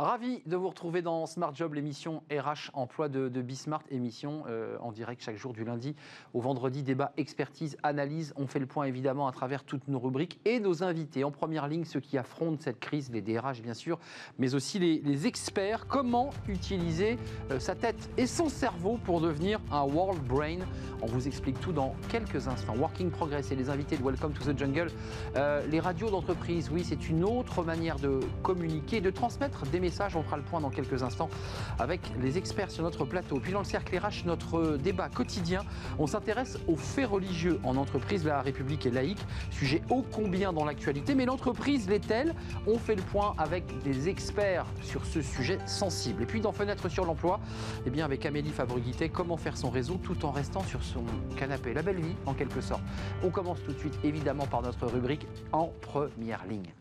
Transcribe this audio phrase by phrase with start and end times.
[0.00, 4.78] Ravi de vous retrouver dans Smart Job, l'émission RH Emploi de, de Bismart, émission euh,
[4.80, 5.94] en direct chaque jour du lundi
[6.32, 8.32] au vendredi, débat, expertise, analyse.
[8.36, 11.22] On fait le point évidemment à travers toutes nos rubriques et nos invités.
[11.22, 13.98] En première ligne, ceux qui affrontent cette crise, les DRH bien sûr,
[14.38, 15.86] mais aussi les, experts.
[15.86, 17.18] Comment utiliser
[17.50, 20.60] euh, sa tête et son cerveau pour devenir un world brain?
[21.02, 22.74] On vous explique tout dans quelques instants.
[22.74, 24.88] Working Progress et les invités de Welcome to the Jungle.
[25.36, 29.89] Euh, les radios d'entreprise, oui, c'est une autre manière de communiquer, de transmettre des messages
[30.14, 31.28] on fera le point dans quelques instants
[31.78, 33.38] avec les experts sur notre plateau.
[33.40, 35.62] Puis dans le cercle RH, notre débat quotidien,
[35.98, 38.24] on s'intéresse aux faits religieux en entreprise.
[38.24, 42.34] La République est laïque, sujet ô combien dans l'actualité, mais l'entreprise l'est-elle?
[42.66, 46.22] On fait le point avec des experts sur ce sujet sensible.
[46.22, 47.40] Et puis dans Fenêtre sur l'emploi,
[47.86, 51.04] eh bien avec Amélie Fabreguité, comment faire son réseau tout en restant sur son
[51.36, 51.74] canapé?
[51.74, 52.82] La belle vie en quelque sorte.
[53.22, 56.72] On commence tout de suite évidemment par notre rubrique en première ligne.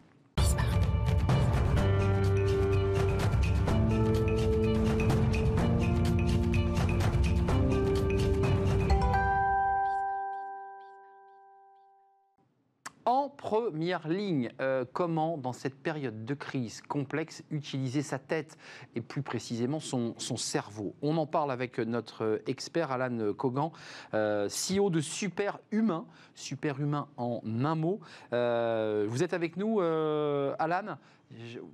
[13.09, 18.55] En première ligne, euh, comment, dans cette période de crise complexe, utiliser sa tête
[18.93, 20.93] et plus précisément son, cerveau?
[21.01, 23.71] On en parle avec notre expert Alan Kogan,
[24.13, 27.99] euh, CEO de Super Humain, Super Humain en un mot.
[28.31, 30.99] Euh, vous êtes avec nous, Alan?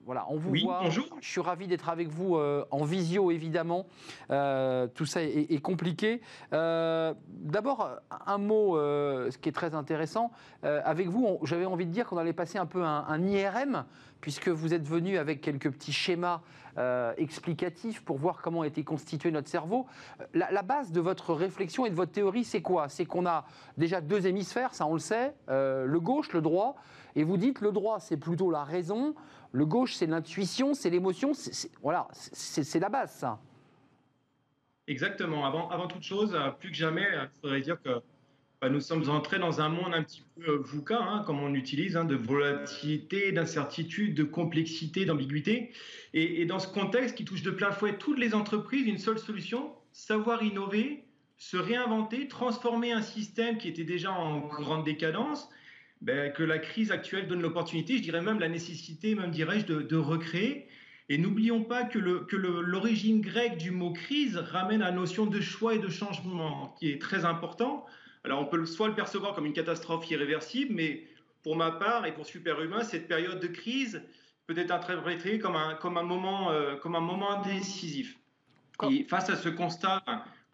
[0.05, 0.81] Voilà, on vous voit.
[0.83, 1.05] Bonjour.
[1.21, 3.85] Je suis ravi d'être avec vous euh, en visio, évidemment.
[4.29, 6.21] Euh, tout ça est, compliqué.
[6.51, 7.89] Euh, d'abord,
[8.25, 10.31] un mot, ce qui est très intéressant.
[10.63, 13.85] avec vous, j'avais envie de dire qu'on allait passer un peu un, IRM,
[14.19, 16.41] puisque vous êtes venu avec quelques petits schémas
[17.17, 19.85] explicatifs pour voir comment était constitué notre cerveau.
[20.33, 22.89] La, la, base de votre réflexion et de votre théorie, c'est quoi?
[22.89, 23.45] C'est qu'on a
[23.77, 26.75] déjà deux hémisphères, ça on le sait, le gauche, le droit.
[27.15, 29.15] Et vous dites le droit, c'est plutôt la raison,
[29.51, 31.31] le gauche, c'est l'intuition, c'est l'émotion.
[31.81, 33.39] Voilà, c'est la base, ça.
[34.87, 35.45] Exactement.
[35.45, 38.01] Avant, avant toute chose, euh, plus que jamais, il faudrait dire que
[38.69, 41.97] nous sommes entrés dans un monde un petit peu euh, VUCA, hein, comme on utilise,
[41.97, 45.71] hein, de volatilité, d'incertitude, de complexité, d'ambiguïté.
[46.13, 49.19] Et, et, dans ce contexte qui touche de plein fouet toutes les entreprises, une seule
[49.19, 51.03] solution, savoir innover,
[51.37, 55.49] se réinventer, transformer un système qui était déjà en grande décadence
[56.01, 59.95] ben, que la crise actuelle donne l'opportunité, je dirais même la nécessité, même dirais-je, de,
[59.95, 60.67] recréer.
[61.09, 65.75] Et n'oublions pas que, l'origine grecque du mot crise ramène à la notion de choix
[65.75, 67.85] et de changement, qui est très important.
[68.25, 71.03] Alors on peut soit le percevoir comme une catastrophe irréversible, mais
[71.43, 74.01] pour ma part et pour Superhumain, cette période de crise
[74.47, 78.17] peut être interprétée comme un, comme un, moment, euh, comme un moment décisif.
[78.89, 80.03] Et face à ce constat,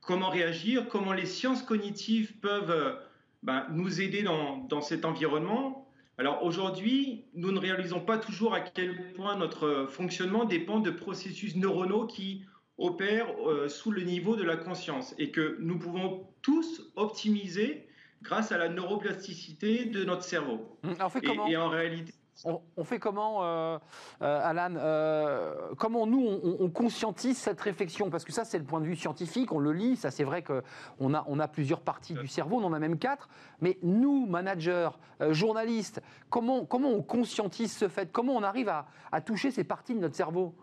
[0.01, 2.93] comment réagir, comment les sciences cognitives peuvent euh,
[3.41, 5.87] ben, nous aider dans, dans cet environnement?
[6.17, 11.55] Alors aujourd'hui, nous ne réalisons pas toujours à quel point notre fonctionnement dépend de processus
[11.55, 12.43] neuronaux qui
[12.77, 17.87] opèrent euh, sous le niveau de la conscience et que nous pouvons tous optimiser
[18.21, 20.77] grâce à la neuroplasticité de notre cerveau.
[20.83, 22.13] Alors, fait comment et, et en réalité,
[22.45, 23.77] on, fait comment, euh,
[24.21, 26.25] euh, Alan euh, Comment nous,
[26.59, 28.09] on, conscientise cette réflexion?
[28.09, 30.43] Parce que ça, c'est le point de vue scientifique, on le lit, ça c'est vrai
[30.43, 33.29] qu'on a, on a plusieurs parties du cerveau, on en a même quatre.
[33.59, 34.89] Mais nous, managers,
[35.29, 38.11] journalistes, comment, comment on conscientise ce fait?
[38.11, 40.55] Comment on arrive à, toucher ces parties de notre cerveau?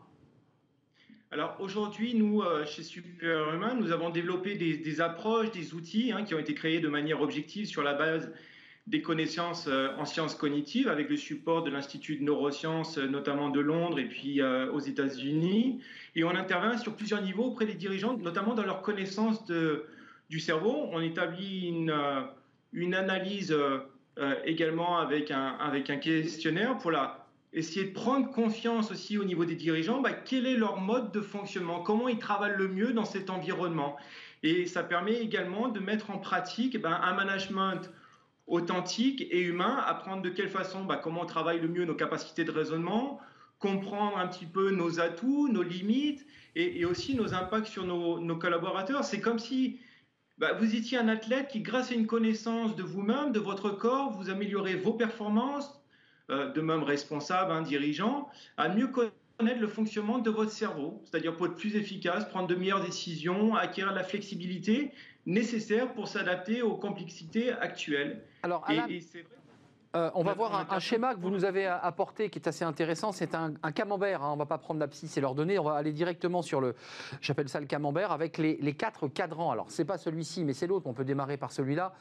[1.31, 6.39] Alors aujourd'hui, nous, chez Superhuman, nous avons développé des, approches, des outils hein, qui ont
[6.39, 8.33] été créés de manière objective sur la base
[8.89, 13.51] des connaissances euh, en sciences cognitives avec le support de l'Institut de neurosciences, euh, notamment
[13.51, 15.81] de Londres et puis euh, aux États-Unis.
[16.17, 19.45] Et on intervient sur plusieurs niveaux auprès des dirigeants, notamment dans leur connaissance
[20.31, 20.89] du cerveau.
[20.93, 21.69] On établit
[22.73, 23.55] une, analyse
[24.45, 27.18] également avec un questionnaire pour la,
[27.53, 30.01] essayer de prendre confiance aussi au niveau des dirigeants.
[30.01, 31.83] Bah, quel est leur mode de fonctionnement?
[31.83, 33.97] Comment ils travaillent le mieux dans cet environnement?
[34.43, 37.91] Et ça permet également de mettre en pratique eh ben, un management
[38.47, 42.45] authentique et humain, apprendre de quelle façon, bah, comment on travaille le mieux nos capacités
[42.45, 43.21] de raisonnement,
[43.59, 46.25] comprendre un petit peu nos atouts, nos limites
[46.55, 49.05] et, aussi nos impacts sur nos, collaborateurs.
[49.05, 49.81] C'est comme si
[50.39, 54.13] bah, vous étiez un athlète qui, grâce à une connaissance de vous-même, de votre corps,
[54.13, 55.78] vous améliorez vos performances,
[56.29, 61.47] de même responsable, un dirigeant, à mieux connaître le fonctionnement de votre cerveau, c'est-à-dire pour
[61.47, 64.93] être plus efficace, prendre de meilleures décisions, acquérir la flexibilité
[65.27, 68.23] nécessaire pour s'adapter aux complexités actuelles.
[68.43, 69.38] Alors, Alain, et, c'est vrai
[69.97, 73.11] Euh, on va voir un, schéma que vous nous avez apporté qui est assez intéressant.
[73.11, 74.23] C'est un, camembert.
[74.23, 74.31] Hein.
[74.31, 75.59] On ne va pas prendre l'abscisse et leur donner.
[75.59, 76.75] On va aller directement sur le,
[77.23, 79.51] j'appelle ça le camembert, avec les, quatre cadrans.
[79.51, 80.87] Alors, c'est pas celui-ci, mais c'est l'autre.
[80.87, 81.95] On peut démarrer par celui-là.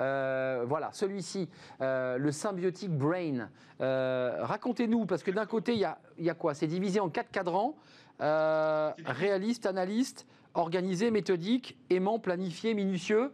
[0.00, 1.50] Euh, voilà, celui-ci,
[1.82, 3.50] euh, le symbiotic brain.
[3.78, 6.54] Racontez-nous, parce que d'un côté, il y a, y a, quoi?
[6.54, 7.74] C'est divisé en quatre cadrans.
[8.20, 13.32] réaliste, analyste, organisé, méthodique, aimant, planifié, minutieux.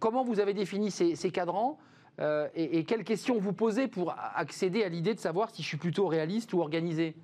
[0.00, 1.78] comment vous avez défini ces, ces cadrans?
[2.20, 5.76] Euh, et, quelles questions vous posez pour accéder à l'idée de savoir si je suis
[5.76, 7.14] plutôt réaliste ou organisé?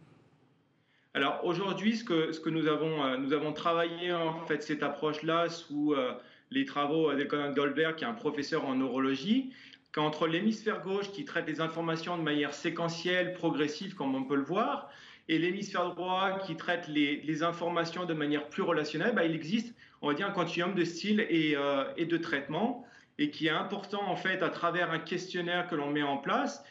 [1.15, 6.13] Alors aujourd'hui, ce que, euh, nous avons travaillé en fait cette approche-là sous euh,
[6.51, 9.53] les travaux d'Econon Goldberg, qui est un professeur en neurologie,
[9.93, 14.43] qu'entre l'hémisphère gauche qui traite les informations de manière séquentielle, progressive, comme on peut le
[14.43, 14.91] voir,
[15.29, 20.09] et l'hémisphère droit qui traite les, informations de manière plus relationnelle, bah, il existe, on
[20.09, 21.57] va dire, un continuum de style et,
[21.97, 22.85] et de traitement
[23.19, 26.65] et qui est important en fait à travers un questionnaire que l'on met en place.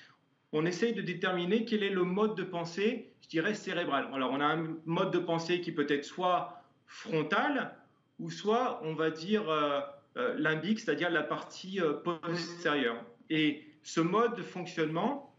[0.51, 4.09] On essaye de déterminer quel est le mode de pensée, je dirais cérébral.
[4.13, 7.75] Alors on a un mode de pensée qui peut être soit frontal
[8.19, 9.79] ou soit on va dire euh,
[10.17, 13.03] euh, limbique, c'est-à-dire la partie euh, postérieure.
[13.29, 15.35] Et ce mode de fonctionnement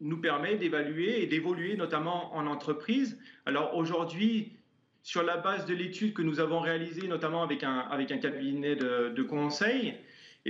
[0.00, 3.18] nous permet d'évaluer et d'évoluer notamment en entreprise.
[3.46, 4.56] Alors aujourd'hui,
[5.02, 8.76] sur la base de l'étude que nous avons réalisée, notamment avec un, avec un cabinet
[8.76, 9.94] de, de conseil,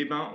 [0.00, 0.32] eh ben,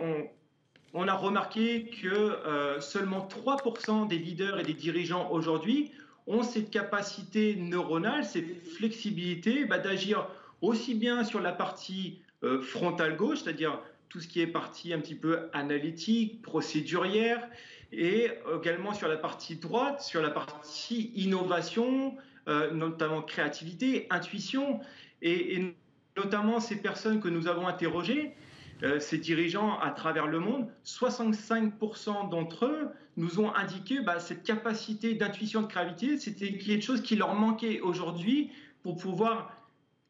[0.93, 5.91] on, a remarqué que euh, seulement 3% des leaders et des dirigeants aujourd'hui
[6.27, 10.27] ont cette capacité neuronale, cette flexibilité bah, d'agir
[10.61, 13.79] aussi bien sur la partie euh, frontale gauche, c'est-à-dire
[14.09, 17.47] tout ce qui est partie un petit peu analytique, procédurière,
[17.93, 18.29] et
[18.59, 22.17] également sur la partie droite, sur la partie innovation,
[22.49, 24.81] euh, notamment créativité, intuition,
[25.21, 25.75] et, et,
[26.17, 28.35] notamment ces personnes que nous avons interrogées,
[28.81, 34.43] euh, ces dirigeants à travers le monde, 65% d'entre eux nous ont indiqué bah, cette
[34.43, 39.51] capacité d'intuition de gravité, c'était quelque chose qui leur manquait aujourd'hui pour pouvoir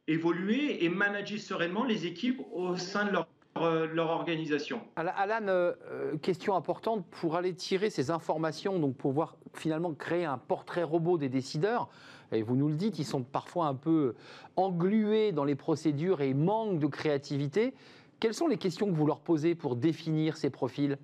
[0.08, 3.28] évoluer et manager sereinement les équipes au sein de leur
[3.58, 4.82] euh, organisation.
[4.96, 10.38] Alan, euh, question importante pour aller tirer ces informations, donc pour pouvoir finalement créer un
[10.38, 11.90] portrait robot des décideurs.
[12.32, 14.16] Et vous nous le dites, ils sont parfois un peu
[14.56, 17.76] englués dans les procédures et manquent de créativité.
[18.24, 20.98] Quelles sont les questions que vous leur posez pour définir ces profils?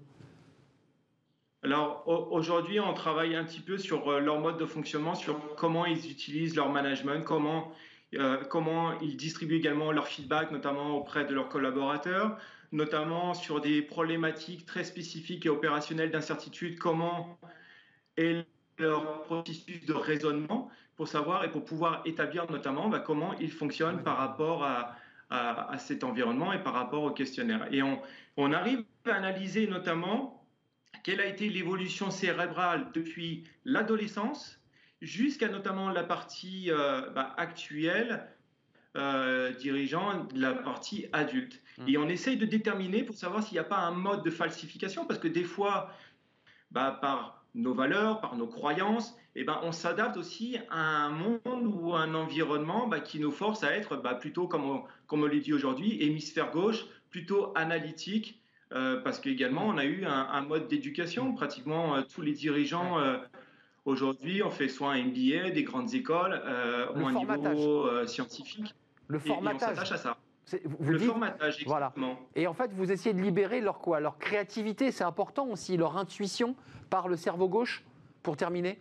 [1.63, 5.86] Alors aujourd'hui, on travaille un petit peu sur euh, leur mode de fonctionnement, sur comment
[5.86, 7.74] ils utilisent leur management, comment,
[8.13, 12.38] euh, comment ils distribuent également leur feedback, notamment auprès de leurs collaborateurs,
[12.71, 17.38] notamment sur des problématiques très spécifiques et opérationnelles d'incertitude, comment
[18.16, 18.45] est
[18.77, 24.04] leur processus de raisonnement pour savoir et pour pouvoir établir notamment bah, comment ils fonctionnent
[24.04, 24.95] par rapport à,
[25.29, 27.67] à, cet environnement et par rapport au questionnaire.
[27.71, 28.01] Et on,
[28.37, 30.43] on arrive à analyser notamment
[31.03, 34.59] quelle a été l'évolution cérébrale depuis l'adolescence
[35.01, 38.27] jusqu'à notamment la partie euh, bah, actuelle
[38.97, 41.61] euh, dirigeant la partie adulte.
[41.77, 41.89] Mmh.
[41.89, 45.05] Et on essaye de déterminer pour savoir s'il n'y a pas un mode de falsification,
[45.05, 45.91] parce que des fois,
[46.71, 51.65] bah, par nos valeurs, par nos croyances, eh ben, on s'adapte aussi à un monde
[51.65, 55.39] ou un environnement bah, qui nous force à être plutôt, comme on, comme on l'a
[55.39, 58.41] dit aujourd'hui, hémisphère gauche, plutôt analytique,
[58.71, 61.33] euh, parce qu'également, on a eu un, mode d'éducation.
[61.33, 63.17] Pratiquement euh, tous les dirigeants euh,
[63.85, 66.39] aujourd'hui ont fait soit un MBA, des grandes écoles,
[66.95, 68.75] ou un niveau scientifique.
[69.07, 69.77] Le formatage.
[69.77, 70.17] Et, on à ça.
[70.63, 72.13] Vous le formatage, exactement.
[72.13, 72.19] Voilà.
[72.35, 74.00] Et en fait, vous essayez de libérer leur quoi?
[74.00, 76.56] Leur créativité, c'est important aussi, leur intuition
[76.92, 77.83] par le cerveau gauche,
[78.21, 78.80] pour terminer?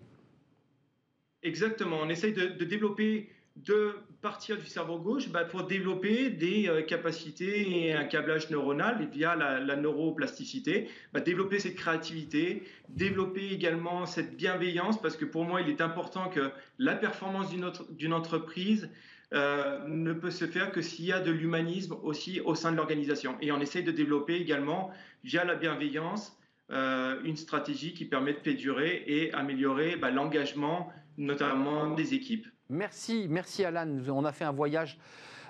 [1.42, 1.99] Exactement.
[2.02, 7.87] On essaye de, développer, de partir du cerveau gauche bah, pour développer des euh, capacités
[7.87, 15.00] et un câblage neuronal via la, neuroplasticité, bah, développer cette créativité, développer également cette bienveillance,
[15.00, 17.48] parce que pour moi, il est important que la performance
[17.90, 18.90] d'une entreprise
[19.34, 22.76] euh, ne peut se faire que s'il y a de l'humanisme aussi au sein de
[22.76, 23.37] l'organisation.
[23.40, 24.90] Et on essaye de développer également,
[25.22, 26.37] via la bienveillance,
[26.70, 32.46] euh, une stratégie qui permet de pédurer et améliorer bah, l'engagement notamment des équipes.
[32.70, 33.88] Merci, merci Alan.
[34.08, 34.98] On a fait un voyage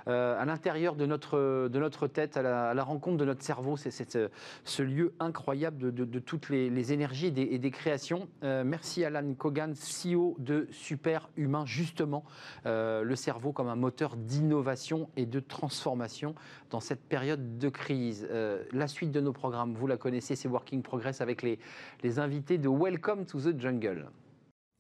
[0.06, 3.76] euh, à l'intérieur de notre, tête, à la, rencontre de notre cerveau.
[3.76, 4.28] C'est euh,
[4.62, 8.28] ce lieu incroyable de, toutes les, énergies et des, créations.
[8.44, 12.24] Euh, merci Alan Kogan, CEO de Super Humain, justement,
[12.64, 16.36] le cerveau comme un moteur d'innovation et de transformation
[16.70, 18.28] dans cette période de crise.
[18.72, 21.58] la suite de nos programmes, vous la connaissez, c'est Working Progress avec les,
[22.04, 24.08] les invités de Welcome to the Jungle.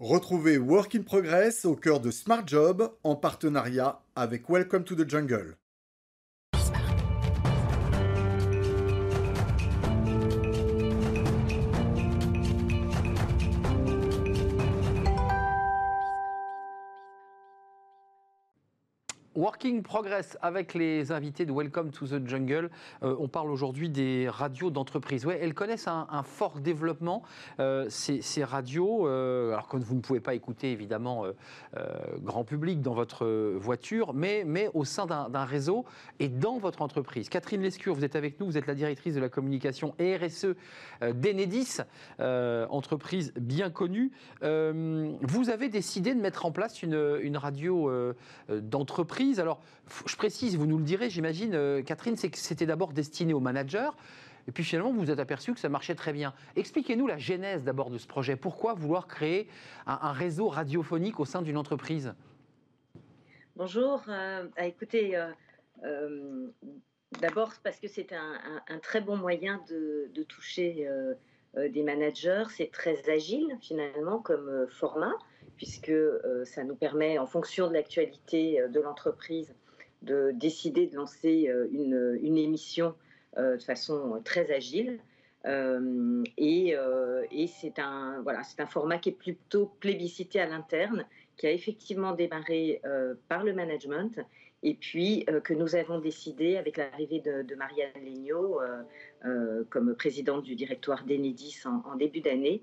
[0.00, 5.10] Retrouvez Work in Progress au cœur de Smart Job en partenariat avec Welcome to the
[5.10, 5.56] Jungle.
[19.38, 22.70] Working Progress avec les invités de Welcome to the Jungle.
[23.04, 25.24] Euh, on parle aujourd'hui des radios d'entreprise.
[25.40, 27.22] Elles connaissent un, fort développement,
[27.60, 29.06] euh, ces, radios.
[29.06, 31.24] Euh, alors que vous ne pouvez pas écouter évidemment
[32.22, 35.84] grand public dans votre voiture, mais, mais au sein d'un réseau
[36.18, 37.28] et dans votre entreprise.
[37.28, 40.56] Catherine Lescure, vous êtes avec nous, vous êtes la directrice de la communication RSE
[41.14, 41.78] d'Enedis,
[42.18, 44.10] entreprise bien connue.
[44.42, 47.92] vous avez décidé de mettre en place une, une radio
[48.48, 49.60] d'entreprise alors,
[50.06, 53.40] je précise, vous nous le direz, j'imagine, euh, Catherine, c'est que c'était d'abord destiné aux
[53.40, 53.90] managers.
[54.46, 56.32] Et puis finalement, vous vous êtes aperçu que ça marchait très bien.
[56.56, 58.36] Expliquez-nous la genèse d'abord de ce projet.
[58.36, 59.46] Pourquoi vouloir créer
[59.86, 62.14] un, réseau radiophonique au sein d'une entreprise?
[63.56, 64.02] Bonjour.
[64.08, 65.20] Euh, ah, écoutez,
[65.84, 66.48] euh,
[67.20, 70.88] d'abord parce que c'est un, très bon moyen de, de toucher
[71.54, 72.44] des managers.
[72.48, 75.14] C'est très agile finalement comme format
[75.56, 79.54] puisque euh, ça nous permet, en fonction de l'actualité euh, de l'entreprise,
[80.02, 82.94] de décider de lancer euh, une, émission
[83.36, 84.98] de façon très agile.
[85.44, 86.76] et,
[87.46, 88.24] c'est un,
[88.68, 91.04] format qui est plutôt plébiscité à l'interne,
[91.36, 92.82] qui a effectivement démarré
[93.28, 94.18] par le management
[94.64, 98.60] et puis que nous avons décidé, avec l'arrivée de, Marianne Legnaud
[99.70, 102.62] comme présidente du directoire d'Enedis en, début d'année,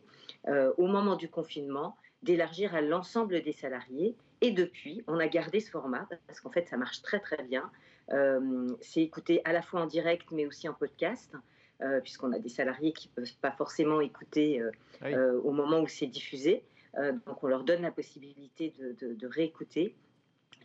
[0.77, 4.15] au moment du confinement, d'élargir à l'ensemble des salariés.
[4.41, 7.72] Et depuis, on a gardé ce format parce qu'en fait, ça marche très très bien.
[8.12, 11.34] Euh, c'est écouté à la fois en direct mais aussi en podcast.
[11.82, 14.62] Euh, puisqu'on a des salariés qui ne peuvent pas forcément écouter
[15.03, 16.63] euh, au moment où c'est diffusé.
[17.27, 19.94] donc on leur donne la possibilité de réécouter.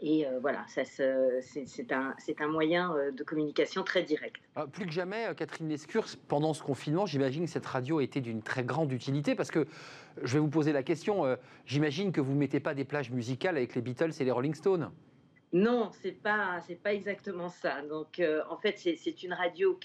[0.02, 4.40] Et euh, voilà, c'est un, un, moyen de communication très direct.
[4.56, 8.42] Ah, plus que jamais, Catherine Lescure, pendant ce confinement, j'imagine que cette radio était d'une
[8.42, 9.66] très grande utilité parce que,
[10.22, 11.24] je vais vous poser la question,
[11.66, 14.54] j'imagine que vous ne mettez pas des plages musicales avec les Beatles et les Rolling
[14.54, 14.90] Stones
[15.52, 17.82] non, c'est pas pas exactement ça.
[17.82, 19.76] Donc en fait c'est une radio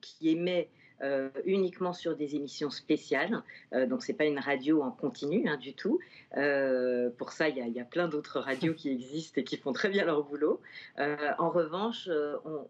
[0.00, 0.70] qui émet
[1.02, 3.42] euh, uniquement sur des émissions spéciales.
[3.72, 5.98] Euh, donc, ce n'est pas une radio en continu hein, du tout.
[6.36, 9.88] Euh, pour ça, il y, a plein d'autres radios qui existent et qui font très
[9.88, 10.60] bien leur boulot.
[10.96, 12.08] en revanche,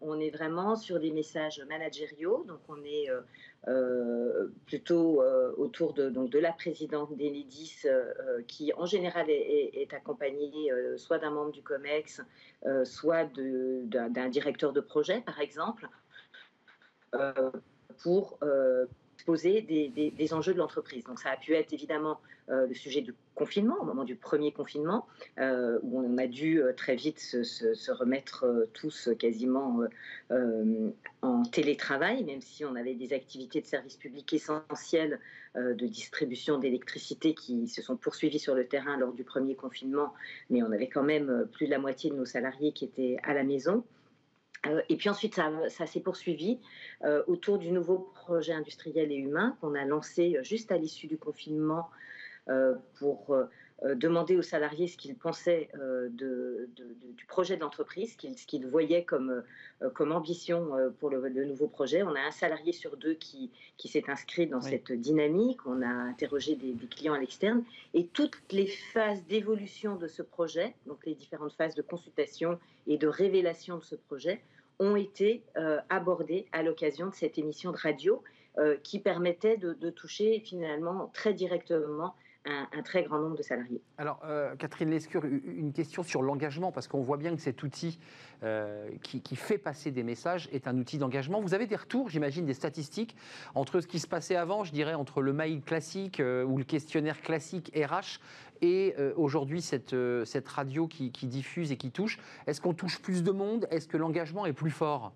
[0.01, 2.43] on, est vraiment sur des messages managériaux.
[2.47, 3.09] Donc, on est
[4.65, 5.21] plutôt
[5.57, 7.83] autour de, donc, de la présidente d'Enedis,
[8.47, 12.21] qui en général est, est accompagnée soit d'un membre du COMEX,
[12.83, 15.87] soit d'un directeur de projet, par exemple
[18.01, 18.85] pour euh,
[19.25, 21.03] poser des, enjeux de l'entreprise.
[21.05, 22.19] Donc ça a pu être évidemment
[22.49, 25.07] euh, le sujet du confinement, au moment du premier confinement,
[25.39, 29.79] euh, où on a dû très vite se, remettre tous quasiment
[31.21, 35.19] en télétravail, même si on avait des activités de service public essentielles
[35.55, 40.13] de distribution d'électricité qui se sont poursuivies sur le terrain lors du premier confinement,
[40.49, 43.33] mais on avait quand même plus de la moitié de nos salariés qui étaient à
[43.33, 43.85] la maison.
[44.67, 46.59] Euh, et puis ensuite, ça, s'est poursuivi
[47.03, 51.07] euh, autour du nouveau projet industriel et humain qu'on a lancé euh, juste à l'issue
[51.07, 51.89] du confinement
[52.99, 53.33] pour
[53.95, 55.69] demander aux salariés ce qu'ils pensaient
[56.11, 59.41] du projet de l'entreprise, ce qu'ils voyaient comme,
[59.93, 62.03] comme ambition pour le, nouveau projet.
[62.03, 65.65] On a un salarié sur deux qui, qui s'est inscrit dans cette dynamique.
[65.65, 67.63] On a interrogé des, des clients à l'externe.
[67.93, 72.97] Et toutes les phases d'évolution de ce projet, donc les différentes phases de consultation et
[72.97, 74.41] de révélation de ce projet,
[74.79, 78.23] ont été euh, abordés à l'occasion de cette émission de radio
[78.57, 83.81] euh, qui permettait de, toucher finalement très directement un, très grand nombre de salariés.
[83.97, 87.99] Alors, euh, Catherine Lescure, une question sur l'engagement, parce qu'on voit bien que cet outil
[89.01, 91.39] qui, fait passer des messages est un outil d'engagement.
[91.39, 93.15] Vous avez des retours, j'imagine, des statistiques
[93.55, 97.21] entre ce qui se passait avant, je dirais, entre le mail classique ou le questionnaire
[97.21, 98.19] classique RH
[98.63, 102.17] et euh, aujourd'hui cette, euh, cette radio qui, diffuse et qui touche.
[102.47, 103.67] Est-ce qu'on touche plus de monde?
[103.69, 105.11] Est-ce que l'engagement est plus fort?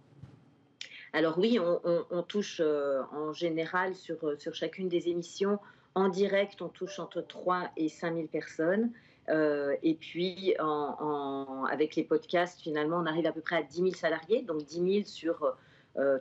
[1.13, 5.57] Alors oui, on, touche euh, en général sur, sur chacune des émissions.
[5.97, 8.91] En direct, on touche entre 3 et 5 000 personnes.
[9.31, 13.89] et puis, en, avec les podcasts, finalement, on arrive à peu près à 10 000
[13.95, 15.57] salariés, donc 10 000 sur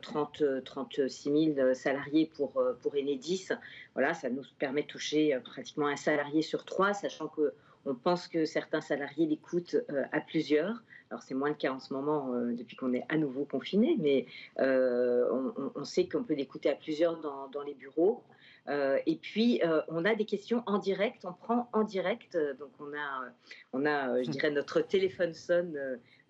[0.00, 3.48] 30, 36 000 salariés pour, euh, pour Enedis.
[3.92, 7.52] Voilà, ça nous permet de toucher euh, pratiquement un salarié sur trois, sachant que
[7.84, 10.82] on pense que certains salariés l'écoutent euh, à plusieurs.
[11.10, 14.26] Alors c'est moins le cas en ce moment depuis qu'on est à nouveau confiné, mais
[14.58, 18.24] on, sait qu'on peut l'écouter à plusieurs dans, dans les bureaux.
[18.68, 22.34] Euh, et puis, euh, on a des questions en direct, on prend en direct.
[22.34, 23.30] Euh, donc, on a,
[23.72, 25.78] on a je dirais, notre téléphone sonne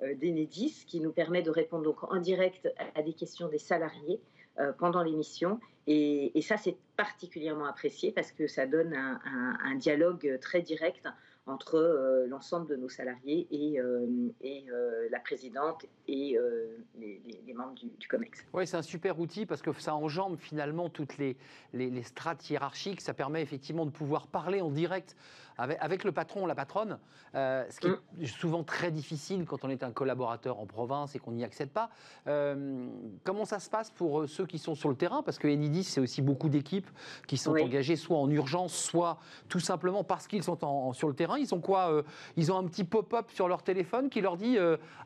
[0.01, 4.21] d'Enedis qui nous permet de répondre donc, en direct à des questions des salariés
[4.79, 5.61] pendant l'émission.
[5.87, 11.07] Et, ça, c'est particulièrement apprécié parce que ça donne un, dialogue très direct
[11.47, 14.07] entre euh, l'ensemble de nos salariés et, euh,
[14.45, 16.37] euh, la présidente et
[16.99, 18.45] les, membres du, COMEX.
[18.53, 21.37] Oui, c'est un super outil parce que ça enjambe finalement toutes les
[22.03, 23.01] strates hiérarchiques.
[23.01, 25.17] Ça permet effectivement de pouvoir parler en direct
[25.59, 26.99] avec, avec le patron ou la patronne,
[27.35, 28.27] euh, ce qui est mm.
[28.27, 31.91] souvent très difficile quand on est un collaborateur en province et qu'on n'y accède pas.
[32.27, 32.89] Euh,
[33.25, 35.23] comment ça se passe pour euh, ceux qui sont sur le terrain?
[35.23, 36.89] Parce que Enidis, c'est aussi beaucoup d'équipes
[37.27, 37.63] qui sont oui.
[37.63, 41.39] engagées soit en urgence, soit tout simplement parce qu'ils sont en, sur le terrain.
[41.39, 42.03] Ils ont quoi euh,
[42.37, 44.57] Ils ont un petit pop-up sur leur téléphone qui leur dit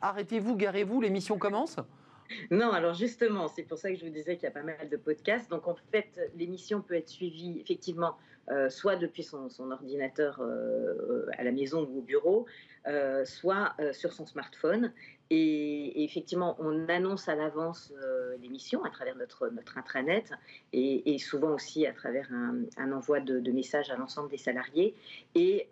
[0.00, 1.76] arrêtez-vous, garez-vous, l'émission commence?
[2.50, 4.88] Non, alors justement, c'est pour ça que je vous disais qu'il y a pas mal
[4.88, 5.50] de podcasts.
[5.50, 8.16] Donc en fait, l'émission peut être suivie effectivement
[8.68, 12.46] soit depuis son, ordinateur euh, à la maison ou au bureau,
[12.86, 14.90] euh, soit euh, sur son smartphone.
[15.28, 20.32] Et, effectivement, on annonce à l'avance euh, l'émission à travers notre, intranet
[20.72, 24.94] et, souvent aussi à travers un, envoi de, messages à l'ensemble des salariés.
[25.34, 25.68] Et,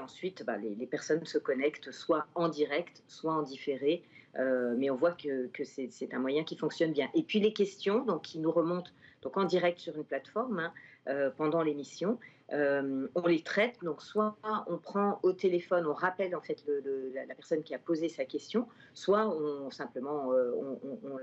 [0.00, 4.02] ensuite, bah, les, personnes se connectent soit en direct, soit en différé.
[4.36, 7.08] mais on voit que, c'est un moyen qui fonctionne bien.
[7.14, 8.90] Et puis les questions donc, qui nous remontent
[9.22, 10.95] donc en direct sur une plateforme, hein, euh,
[11.36, 12.18] pendant l'émission.
[12.52, 14.36] Euh, on les traite, donc soit
[14.68, 16.64] on prend au téléphone, on rappelle en fait
[17.12, 20.52] la, personne qui a posé sa question, soit on simplement euh,
[21.02, 21.16] on,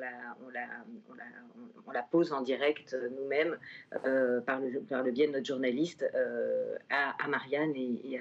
[1.94, 3.58] la, pose en direct euh, nous-mêmes
[4.06, 8.20] euh, par, le, biais de notre journaliste euh, à, Marianne et,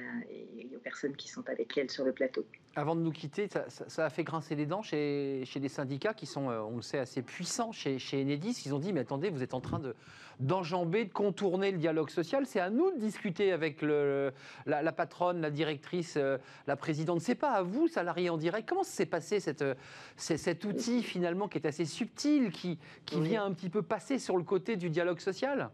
[0.74, 2.46] aux personnes qui sont avec elle sur le plateau.
[2.76, 6.26] Avant de nous quitter, ça, a fait grincer les dents chez, chez des syndicats qui
[6.26, 8.62] sont, on le sait, assez puissants chez Enedis.
[8.64, 9.94] Ils ont dit, mais attendez, vous êtes en train de
[10.42, 12.46] d'enjamber, de contourner le dialogue social.
[12.46, 14.32] C'est à nous de discuter avec le,
[14.66, 17.20] la, la, patronne, la directrice, euh, la présidente.
[17.20, 18.68] C'est pas à vous, salariés en direct.
[18.68, 19.64] Comment s'est passé cette,
[20.16, 23.28] cet outil finalement qui est assez subtil, qui, qui oui.
[23.28, 25.70] vient un petit peu passer sur le côté du dialogue social?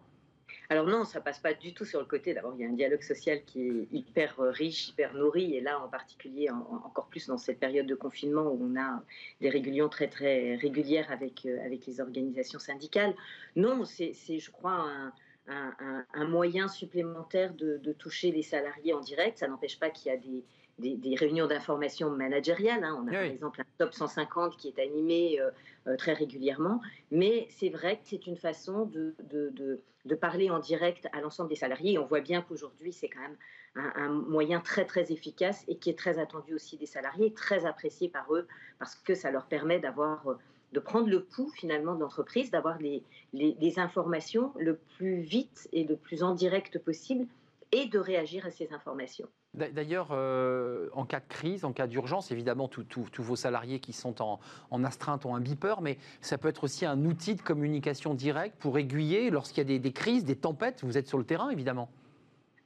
[0.70, 2.34] Alors non, ça passe pas du tout sur le côté.
[2.34, 5.60] D'abord, il y a un dialogue social qui est hyper euh, riche, hyper nourri, et
[5.62, 9.02] là en particulier, en, encore plus dans cette période de confinement où on a
[9.40, 13.14] des régulions très très régulières avec euh, avec les organisations syndicales.
[13.56, 15.12] Non, c'est je crois un,
[15.48, 19.38] un, un, moyen supplémentaire de, de, toucher les salariés en direct.
[19.38, 20.44] Ça n'empêche pas qu'il y a des,
[20.78, 22.84] des, des réunions d'information managériales.
[22.84, 22.96] Hein.
[23.02, 23.16] On a oui.
[23.16, 25.50] par exemple un top 150 qui est animé euh,
[25.86, 30.50] euh, très régulièrement, mais c'est vrai que c'est une façon de, de, de, de, parler
[30.50, 31.98] en direct à l'ensemble des salariés.
[31.98, 33.36] On voit bien qu'aujourd'hui, c'est quand même
[33.74, 37.66] un, un, moyen très très efficace et qui est très attendu aussi des salariés, très
[37.66, 38.46] apprécié par eux,
[38.78, 40.28] parce que ça leur permet d'avoir...
[40.28, 40.34] Euh,
[40.72, 45.66] de prendre le pouls finalement de l'entreprise, d'avoir les, les, les, informations le plus vite
[45.72, 47.26] et le plus en direct possible
[47.72, 49.28] et de réagir à ces informations.
[49.58, 54.22] D'ailleurs, euh, en cas de crise, en cas d'urgence, évidemment, tous vos salariés qui sont
[54.22, 54.38] en,
[54.70, 58.56] en, astreinte ont un beeper, mais ça peut être aussi un outil de communication directe
[58.58, 60.84] pour aiguiller lorsqu'il y a des, crises, des tempêtes.
[60.84, 61.90] Vous êtes sur le terrain, évidemment.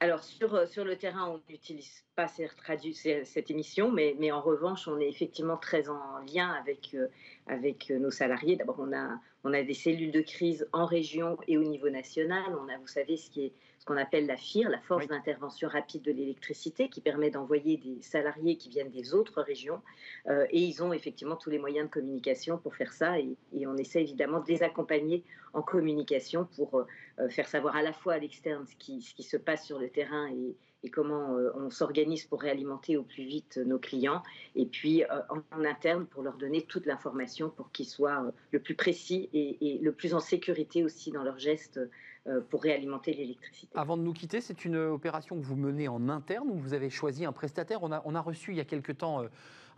[0.00, 4.98] Alors, sur, sur le terrain, on n'utilise pas cette émission, mais, mais, en revanche, on
[4.98, 7.06] est effectivement très en lien avec, euh,
[7.46, 8.56] avec nos salariés.
[8.56, 12.42] D'abord, on a, on a des cellules de crise en région et au niveau national.
[12.60, 15.08] On a, vous savez, ce qui est ce qu'on appelle la FIR, la force oui.
[15.08, 19.82] d'intervention rapide de l'électricité, qui permet d'envoyer des salariés qui viennent des autres régions.
[20.28, 23.18] Euh, et ils ont effectivement tous les moyens de communication pour faire ça.
[23.18, 26.76] Et, et on essaie évidemment de les accompagner en communication pour
[27.18, 29.80] euh, faire savoir à la fois à l'externe ce qui, ce qui se passe sur
[29.80, 34.22] le terrain et, et comment euh, on s'organise pour réalimenter au plus vite nos clients,
[34.56, 38.58] et puis euh, en, interne pour leur donner toute l'information pour qu'ils soient euh, le
[38.58, 41.80] plus précis et, et, le plus en sécurité aussi dans leurs gestes
[42.50, 43.72] pour réalimenter l'électricité.
[43.76, 46.88] Avant de nous quitter, c'est une opération que vous menez en interne ou vous avez
[46.88, 49.24] choisi un prestataire on a, on a reçu il y a quelque temps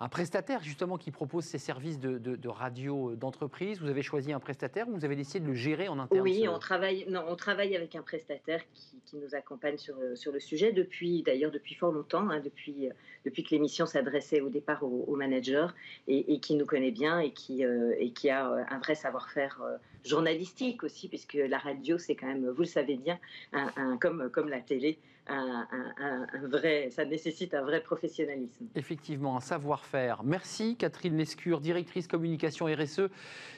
[0.00, 3.80] un prestataire justement qui propose ces services de, de, de radio d'entreprise.
[3.80, 6.46] Vous avez choisi un prestataire ou vous avez décidé de le gérer en interne Oui,
[6.48, 10.40] on travaille, non, on travaille avec un prestataire qui, qui nous accompagne sur, sur, le
[10.40, 12.88] sujet depuis d'ailleurs depuis fort longtemps, hein, depuis,
[13.24, 15.66] depuis que l'émission s'adressait au départ aux, aux managers
[16.08, 18.94] et, et, qui nous connaît bien et qui, euh, et qui a euh, un vrai
[18.94, 23.18] savoir-faire euh, journalistique aussi, puisque la radio c'est quand même, vous le savez bien,
[23.52, 28.66] un, un, comme, comme la télé, un, un, un, vrai, ça nécessite un vrai professionnalisme.
[28.74, 30.22] Effectivement, un savoir-faire.
[30.22, 33.08] Merci Catherine Lescure, directrice communication RSE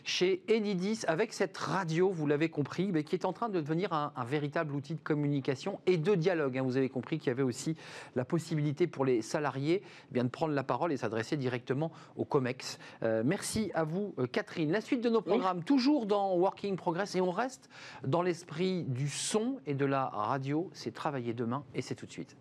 [0.05, 3.93] chez Enidis, avec cette radio, vous l'avez compris, mais qui est en train de devenir
[3.93, 6.59] un, véritable outil de communication et de dialogue.
[6.59, 6.63] Hein.
[6.63, 7.77] Vous avez compris qu'il y avait aussi
[8.15, 12.25] la possibilité pour les salariés eh bien, de prendre la parole et s'adresser directement au
[12.25, 12.79] COMEX.
[13.03, 14.71] Euh, merci à vous euh, Catherine.
[14.71, 15.65] La suite de nos programmes, oui.
[15.65, 17.69] toujours dans Working Progress, et on reste
[18.05, 22.13] dans l'esprit du son et de la radio, c'est travailler demain et c'est tout de
[22.13, 22.37] suite.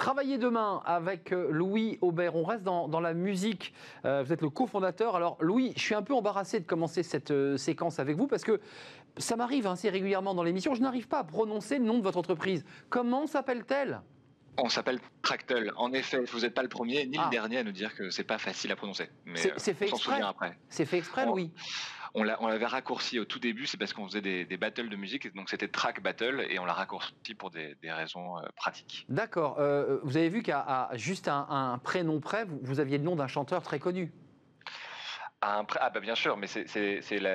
[0.00, 2.34] Travailler demain avec euh, Louis Aubert.
[2.34, 3.74] On reste dans, la musique.
[4.06, 5.14] Euh, vous êtes le cofondateur.
[5.14, 8.42] Alors, Louis, je suis un peu embarrassé de commencer cette euh, séquence avec vous parce
[8.42, 8.60] que
[9.18, 10.74] ça m'arrive assez régulièrement dans l'émission.
[10.74, 12.64] Je n'arrive pas à prononcer le nom de votre entreprise.
[12.88, 14.00] Comment s'appelle-t-elle?
[14.62, 15.72] On s'appelle Tractel.
[15.76, 17.30] En effet, vous n'êtes pas le premier ni le ah.
[17.30, 19.08] dernier à nous dire que c'est pas facile à prononcer.
[19.34, 20.20] C'est fait, exprès.
[20.68, 21.52] C'est fait exprès, Louis
[22.14, 25.48] on l'avait raccourci au tout début, c'est parce qu'on faisait des, battles de musique, donc
[25.48, 29.06] c'était track battle, et on l'a raccourci pour des, raisons euh, pratiques.
[29.08, 29.56] D'accord.
[29.58, 33.62] Euh, vous avez vu qu'à juste un, prénom près, vous aviez le nom d'un chanteur
[33.62, 34.12] très connu.
[35.42, 36.48] Ah, bah bien sûr, mais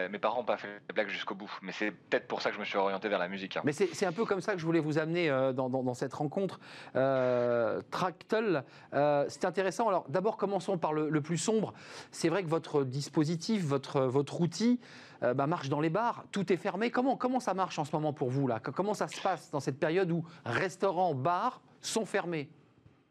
[0.10, 1.52] mes parents n'ont pas fait la blague jusqu'au bout.
[1.64, 3.58] Mais c'est peut-être pour ça que je me suis orienté vers la musique.
[3.58, 3.62] Hein.
[3.64, 6.60] Mais c'est, un peu comme ça que je voulais vous amener euh, dans, cette rencontre.
[6.96, 8.64] Euh, Tractel,
[8.94, 9.88] euh, c'est intéressant.
[9.88, 11.74] Alors d'abord, commençons par le, plus sombre.
[12.12, 14.80] C'est vrai que votre dispositif, votre, outil,
[15.22, 16.26] bah, marche dans les bars.
[16.32, 16.92] Tout est fermé.
[16.92, 18.60] Comment, comment ça marche en ce moment pour vous là?
[18.60, 22.50] Comment ça se passe dans cette période où restaurants, bars sont fermés?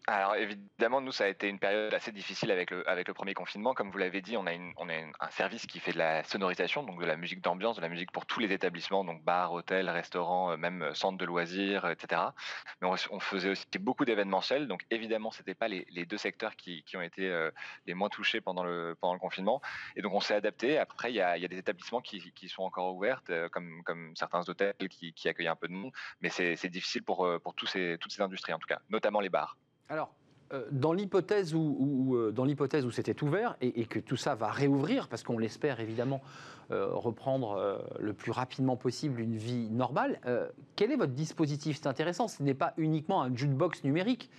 [0.06, 3.32] Alors évidemment, nous, ça a été une période assez difficile avec le, avec le premier
[3.32, 3.72] confinement.
[3.72, 6.22] Comme vous l'avez dit, on a, une, on a un service qui fait de la
[6.24, 9.52] sonorisation, donc de la musique d'ambiance, de la musique pour tous les établissements, donc bars,
[9.54, 12.20] hôtels, restaurants, euh, même euh, centres de loisirs, etc.
[12.82, 16.54] Mais on, faisait aussi beaucoup d'événementiels, donc évidemment, ce n'étaient pas les, les, deux secteurs
[16.56, 17.50] qui, qui ont été euh,
[17.86, 19.62] les moins touchés pendant le, pendant le confinement.
[19.96, 20.76] Et donc on s'est adapté.
[20.78, 24.14] Après, il y a, y a, des établissements qui, qui sont encore ouverts, comme, comme
[24.16, 27.66] certains hôtels qui, qui accueillent un peu de monde, mais c'est difficile pour, pour tous
[27.66, 29.56] ces, toutes ces industries, en tout cas, notamment les bars.
[29.88, 30.10] Alors,
[30.52, 35.22] euh, dans l'hypothèse où, euh, où c'était ouvert et, que tout ça va réouvrir, parce
[35.22, 36.20] qu'on l'espère évidemment
[36.70, 40.20] euh, reprendre le plus rapidement possible une vie normale,
[40.76, 41.78] quel est votre dispositif?
[41.80, 44.30] C'est intéressant, ce n'est pas uniquement un jukebox numérique.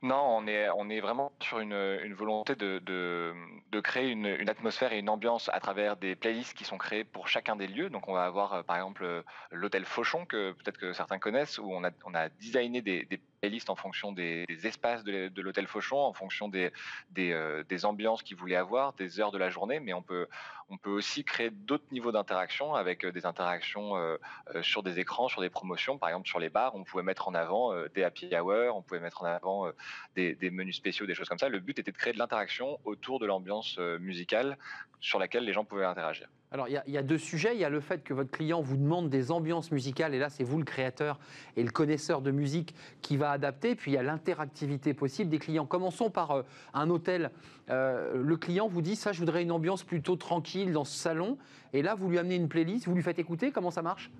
[0.00, 3.34] Non, on est, vraiment sur une, volonté de,
[3.82, 7.56] créer une, atmosphère et une ambiance à travers des playlists qui sont créées pour chacun
[7.56, 7.90] des lieux.
[7.90, 11.82] Donc on va avoir par exemple l'hôtel Fauchon, que peut-être que certains connaissent, où on
[11.82, 16.48] a, on designé des, des listes en fonction des, espaces de, l'hôtel Fauchon, en fonction
[16.48, 16.72] des,
[17.18, 20.26] euh, des, ambiances qu'ils voulaient avoir, des heures de la journée, mais on peut,
[20.68, 24.16] on peut aussi créer d'autres niveaux d'interaction avec euh, des interactions euh,
[24.62, 25.98] sur des écrans, sur des promotions.
[25.98, 29.00] Par exemple, sur les bars, on pouvait mettre en avant des happy hour, on pouvait
[29.00, 29.70] mettre en avant
[30.16, 31.48] des, menus spéciaux, des choses comme ça.
[31.48, 34.58] Le but était de créer de l'interaction autour de l'ambiance musicale
[35.00, 36.28] sur laquelle les gens pouvaient interagir.
[36.50, 37.54] Alors, il y, a deux sujets.
[37.54, 40.30] Il y a le fait que votre client vous demande des ambiances musicales, et là,
[40.30, 41.18] c'est vous le créateur
[41.56, 43.74] et le connaisseur de musique qui va adapter.
[43.74, 45.66] Puis, il y a l'interactivité possible des clients.
[45.66, 47.30] Commençons par euh, un hôtel.
[47.68, 51.36] Euh, le client vous dit, ça, je voudrais une ambiance plutôt tranquille dans ce salon.
[51.74, 53.50] Et là, vous lui amenez une playlist, vous lui faites écouter.
[53.50, 54.10] Comment ça marche?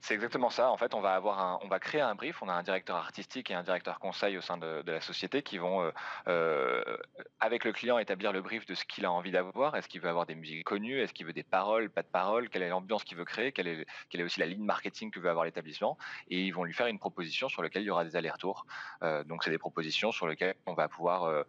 [0.00, 0.70] C'est exactement ça.
[0.70, 2.42] En fait, on va avoir un, on va créer un brief.
[2.42, 5.58] On a un directeur artistique et un directeur conseil au sein de, la société qui
[5.58, 5.90] vont, euh,
[6.28, 6.96] euh,
[7.40, 9.76] avec le client, établir le brief de ce qu'il a envie d'avoir.
[9.76, 11.00] Est-ce qu'il veut avoir des musiques connues?
[11.00, 12.48] Est-ce qu'il veut des paroles, pas de paroles?
[12.48, 13.52] Quelle est l'ambiance qu'il veut créer?
[13.52, 15.96] Quelle est, quelle est aussi la ligne marketing que veut avoir l'établissement?
[16.28, 18.66] Et ils vont lui faire une proposition sur laquelle il y aura des allers-retours.
[19.02, 21.44] Euh, donc, c'est des propositions sur lesquelles on va pouvoir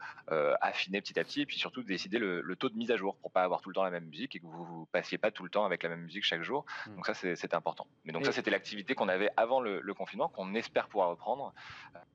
[0.62, 3.32] affiner petit à petit et puis surtout décider le, taux de mise à jour pour
[3.32, 5.44] pas avoir tout le temps la même musique et que vous, vous passiez pas tout
[5.44, 6.66] le temps avec la même musique chaque jour.
[6.86, 6.96] Mmh.
[6.96, 10.88] Donc ça, c'est important donc ça, c'était l'activité qu'on avait avant le, confinement, qu'on espère
[10.88, 11.54] pouvoir reprendre.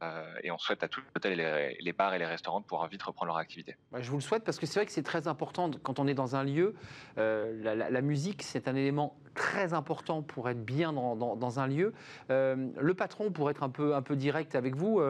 [0.03, 3.03] Euh, et on souhaite à tous les, les, bars et les restaurants de pouvoir vite
[3.03, 3.77] reprendre leur activité.
[3.91, 6.07] Bah, je vous le souhaite parce que c'est vrai que c'est très important quand on
[6.07, 6.75] est dans un lieu.
[7.19, 11.93] Euh, la, musique, c'est un élément très important pour être bien dans, un lieu.
[12.31, 15.03] Euh, le patron, pour être un peu, un peu direct avec vous,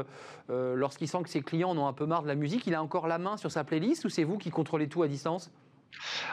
[0.48, 2.82] lorsqu'il sent que ses clients en ont un peu marre de la musique, il a
[2.82, 5.52] encore la main sur sa playlist ou c'est vous qui contrôlez tout à distance?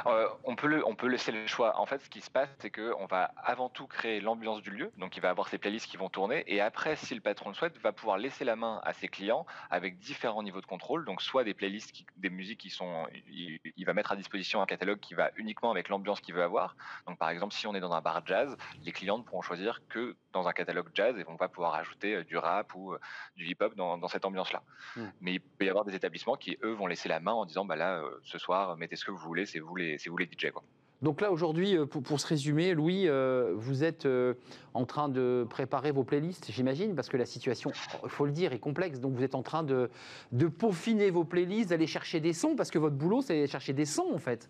[0.05, 1.79] Euh, on, peut on peut laisser le choix.
[1.79, 4.91] En fait, ce qui se passe, c'est qu'on va avant tout créer l'ambiance du lieu.
[4.97, 6.43] Donc, il va avoir ses playlists qui vont tourner.
[6.47, 9.45] Et après, si le patron le souhaite, va pouvoir laisser la main à ses clients
[9.69, 11.05] avec différents niveaux de contrôle.
[11.05, 13.07] Donc, soit des playlists, des musiques qui sont.
[13.27, 16.75] Il, va mettre à disposition un catalogue qui va uniquement avec l'ambiance qu'il veut avoir.
[17.07, 19.81] Donc, par exemple, si on est dans un bar jazz, les clients ne pourront choisir
[19.89, 22.99] que dans un catalogue jazz et on va pouvoir ajouter euh, du rap ou euh,
[23.35, 24.63] du hip-hop dans, cette ambiance-là.
[24.95, 25.09] Hmm.
[25.21, 27.63] Mais il peut y avoir des établissements qui, eux, vont laisser la main en disant
[27.63, 30.25] bah là, ce soir, mettez ce que vous voulez c'est vous les, c'est vous les
[30.25, 30.51] DJ.
[30.51, 30.63] Quoi.
[31.01, 34.33] Donc là, aujourd'hui, euh, pour, se résumer, Louis, euh, vous êtes euh,
[34.73, 37.71] en train de préparer vos playlists, j'imagine, parce que la situation,
[38.03, 38.99] il faut le dire, est complexe.
[38.99, 39.89] Donc vous êtes en train de,
[40.31, 43.85] de peaufiner vos playlists, d'aller chercher des sons, parce que votre boulot, c'est chercher des
[43.85, 44.49] sons, en fait.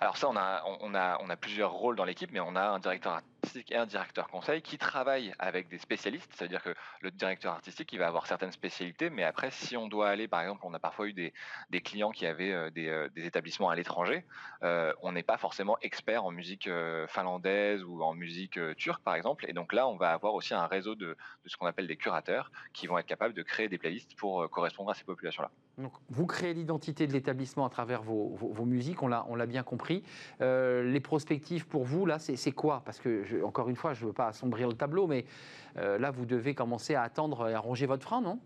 [0.00, 2.68] Alors ça, on a, on a, on a plusieurs rôles dans l'équipe, mais on a
[2.68, 3.20] un directeur
[3.70, 6.32] et un directeur conseil qui travaillent avec des spécialistes.
[6.34, 10.08] C'est-à-dire que le directeur artistique, il va avoir certaines spécialités, mais après, si on doit
[10.08, 11.32] aller, par exemple, on a parfois eu des,
[11.80, 14.24] clients qui avaient euh, des, euh, des, établissements à l'étranger,
[14.62, 16.68] euh, on n'est pas forcément expert en musique
[17.08, 19.46] finlandaise ou en musique turque, par exemple.
[19.48, 22.50] Et donc là, on va avoir aussi un réseau de ce qu'on appelle des curateurs
[22.72, 25.50] qui vont être capables de créer des playlists pour correspondre à ces populations-là.
[25.80, 30.02] Donc, vous créez l'identité de l'établissement à travers vos, vos, musiques, on l'a bien compris.
[30.40, 32.82] Euh, les prospectives pour vous, là, c'est quoi?
[32.84, 35.24] Parce que, encore une fois, je ne veux pas assombrir le tableau, mais
[35.76, 38.38] euh, là, vous devez commencer à attendre et à ronger votre frein, non?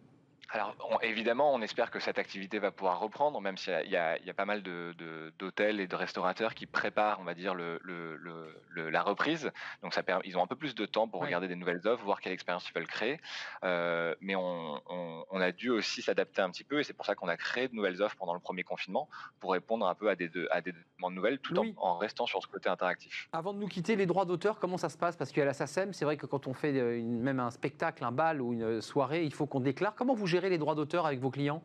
[0.50, 4.44] Alors évidemment, on espère que cette activité va pouvoir reprendre, même s'il y, a pas
[4.44, 9.50] mal d'hôtels et de restaurateurs qui préparent, on va dire, la reprise.
[9.82, 12.20] Donc ça ils ont un peu plus de temps pour regarder des nouvelles offres, voir
[12.20, 13.20] quelle expérience ils veulent créer.
[13.64, 14.80] Euh, mais on,
[15.40, 17.74] a dû aussi s'adapter un petit peu, et c'est pour ça qu'on a créé de
[17.74, 21.14] nouvelles offres pendant le premier confinement pour répondre un peu à des, à des demandes
[21.14, 23.28] nouvelles, tout en, restant sur ce côté interactif.
[23.32, 25.16] Avant de nous quitter, les droits d'auteur, comment ça se passe?
[25.16, 28.40] Parce qu'à la SACEM, c'est vrai que quand on fait même un spectacle, un bal
[28.40, 29.94] ou une soirée, il faut qu'on déclare.
[29.94, 31.62] Comment vous les droits d'auteur avec vos clients?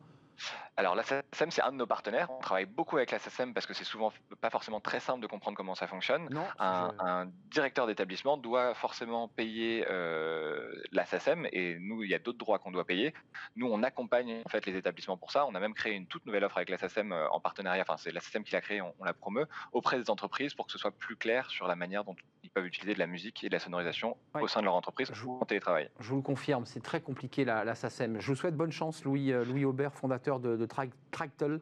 [0.76, 2.30] Alors la SACEM, c'est un de nos partenaires.
[2.30, 5.26] On travaille beaucoup avec la SACEM parce que c'est souvent pas forcément très simple de
[5.26, 6.28] comprendre comment ça fonctionne.
[6.58, 12.38] un, directeur d'établissement doit forcément payer euh, la SACEM et nous, il y a d'autres
[12.38, 13.12] droits qu'on doit payer.
[13.56, 15.44] Nous, on accompagne en fait les établissements pour ça.
[15.46, 17.82] On a même créé une toute nouvelle offre avec la SACEM euh, en partenariat.
[17.82, 20.72] Enfin, c'est la SACEM qui l'a créée, on, la promeut auprès des entreprises pour que
[20.72, 22.16] ce soit plus clair sur la manière dont
[22.50, 25.08] ils peuvent utiliser de la musique et de la sonorisation au sein de leur entreprise
[25.12, 25.88] je, en télétravail.
[26.00, 28.20] Je vous le confirme, c'est très compliqué la, la SACEM.
[28.20, 30.66] Je vous souhaite bonne chance, Louis, euh, Louis Aubert, fondateur de, de
[31.12, 31.60] Tractel,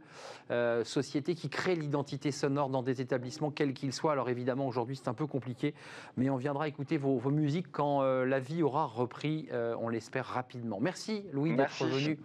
[0.50, 4.12] euh, société qui crée l'identité sonore dans des établissements, quels qu'ils soient.
[4.12, 5.74] Alors évidemment, aujourd'hui, c'est un peu compliqué,
[6.16, 10.78] mais on viendra écouter vos, musiques quand euh, la vie aura repris, on l'espère rapidement.
[10.80, 12.18] Merci, Louis, d'être venu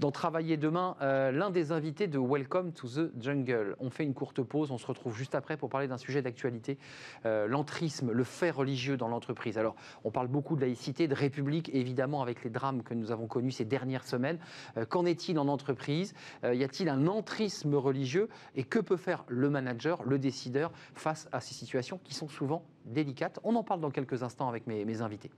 [0.00, 3.76] dans Travailler demain, l'un des invités de Welcome to the Jungle.
[3.78, 6.78] On fait une courte pause, on se retrouve juste après pour parler d'un sujet d'actualité,
[7.24, 9.58] l'entrisme, le fait religieux dans l'entreprise.
[9.58, 13.26] Alors, on parle beaucoup de laïcité, de république, évidemment, avec les drames que nous avons
[13.26, 14.38] connus ces dernières semaines.
[14.88, 16.14] Qu'en est-il en entreprise?
[16.44, 18.28] Euh, y a-t-il un entrisme religieux?
[18.54, 22.64] Et que peut faire le manager, le décideur, face à ces situations qui sont souvent
[22.84, 23.40] délicates?
[23.44, 25.30] On en parle dans quelques instants avec mes invités.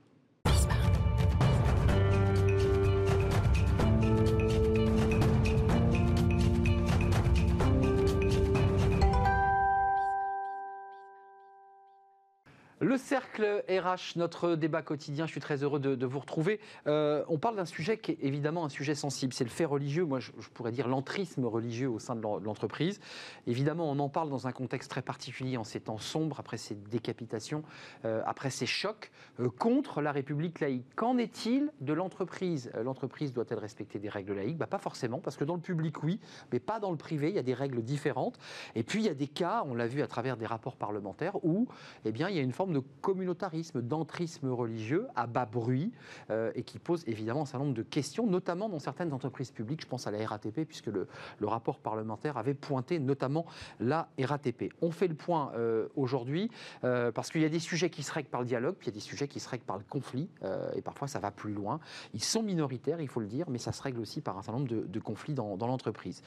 [12.92, 16.60] Le cercle RH, notre débat quotidien, je suis très heureux de, vous retrouver.
[16.86, 20.04] Euh, on parle d'un sujet qui est évidemment un sujet sensible, c'est le fait religieux,
[20.04, 23.00] moi je, pourrais dire l'entrisme religieux au sein de l'entreprise.
[23.46, 26.74] Évidemment, on en parle dans un contexte très particulier, en ces temps sombres, après ces
[26.74, 27.62] décapitations,
[28.04, 30.84] euh, après ces chocs euh, contre la République laïque.
[30.94, 32.70] Qu'en est-il de l'entreprise?
[32.84, 34.58] L'entreprise doit-elle respecter des règles laïques?
[34.58, 36.20] Bah, Pas forcément, parce que dans le public, oui,
[36.52, 38.38] mais pas dans le privé, il y a des règles différentes.
[38.74, 41.42] Et puis il y a des cas, on l'a vu à travers des rapports parlementaires,
[41.42, 41.68] où
[42.04, 45.92] eh bien, il y a une forme de communautarisme, d'entrisme religieux à bas bruit
[46.30, 49.82] euh, et qui pose évidemment un certain nombre de questions, notamment dans certaines entreprises publiques.
[49.82, 51.06] Je pense à la RATP, puisque le,
[51.42, 53.44] rapport parlementaire avait pointé notamment
[53.78, 54.72] la RATP.
[54.80, 56.50] On fait le point euh, aujourd'hui
[56.84, 58.90] euh, parce qu'il y a des sujets qui se règlent par le dialogue, puis il
[58.90, 60.28] y a des sujets qui se règlent par le conflit,
[60.74, 61.80] et parfois ça va plus loin.
[62.14, 64.58] Ils sont minoritaires, il faut le dire, mais ça se règle aussi par un certain
[64.58, 66.22] nombre de, conflits dans, l'entreprise.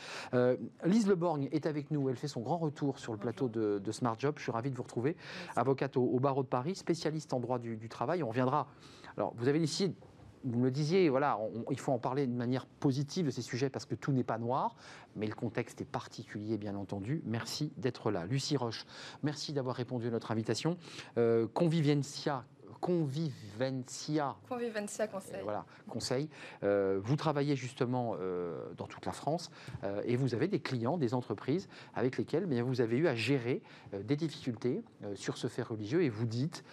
[0.83, 4.15] Lise Leborgne est avec nous, elle fait son grand retour sur le plateau de, Smart
[4.19, 4.35] Job.
[4.37, 5.15] Je suis ravi de vous retrouver,
[5.55, 8.23] avocate au barreau Paris spécialiste en droit du, travail.
[8.23, 8.67] On reviendra.
[9.17, 9.93] Alors, vous avez ici
[10.47, 11.39] vous me le disiez, voilà,
[11.71, 14.37] il faut en parler de manière positive de ces sujets parce que tout n'est pas
[14.37, 14.75] noir,
[15.15, 17.23] mais le contexte est particulier, bien entendu.
[17.25, 18.27] Merci d'être là.
[18.27, 18.85] Lucie Roche,
[19.23, 20.77] merci d'avoir répondu à notre invitation.
[21.17, 22.45] Euh, Conviviencia,
[22.85, 24.35] Convivencia.
[24.47, 25.41] Convivencia Conseil.
[25.41, 26.29] voilà, Conseil.
[26.63, 29.49] Euh, vous travaillez justement euh, dans toute la France
[29.83, 33.15] euh, et vous avez des clients, des entreprises avec lesquelles bien, vous avez eu à
[33.15, 33.63] gérer
[34.03, 34.83] des difficultés
[35.15, 36.63] sur ce fait religieux et vous dites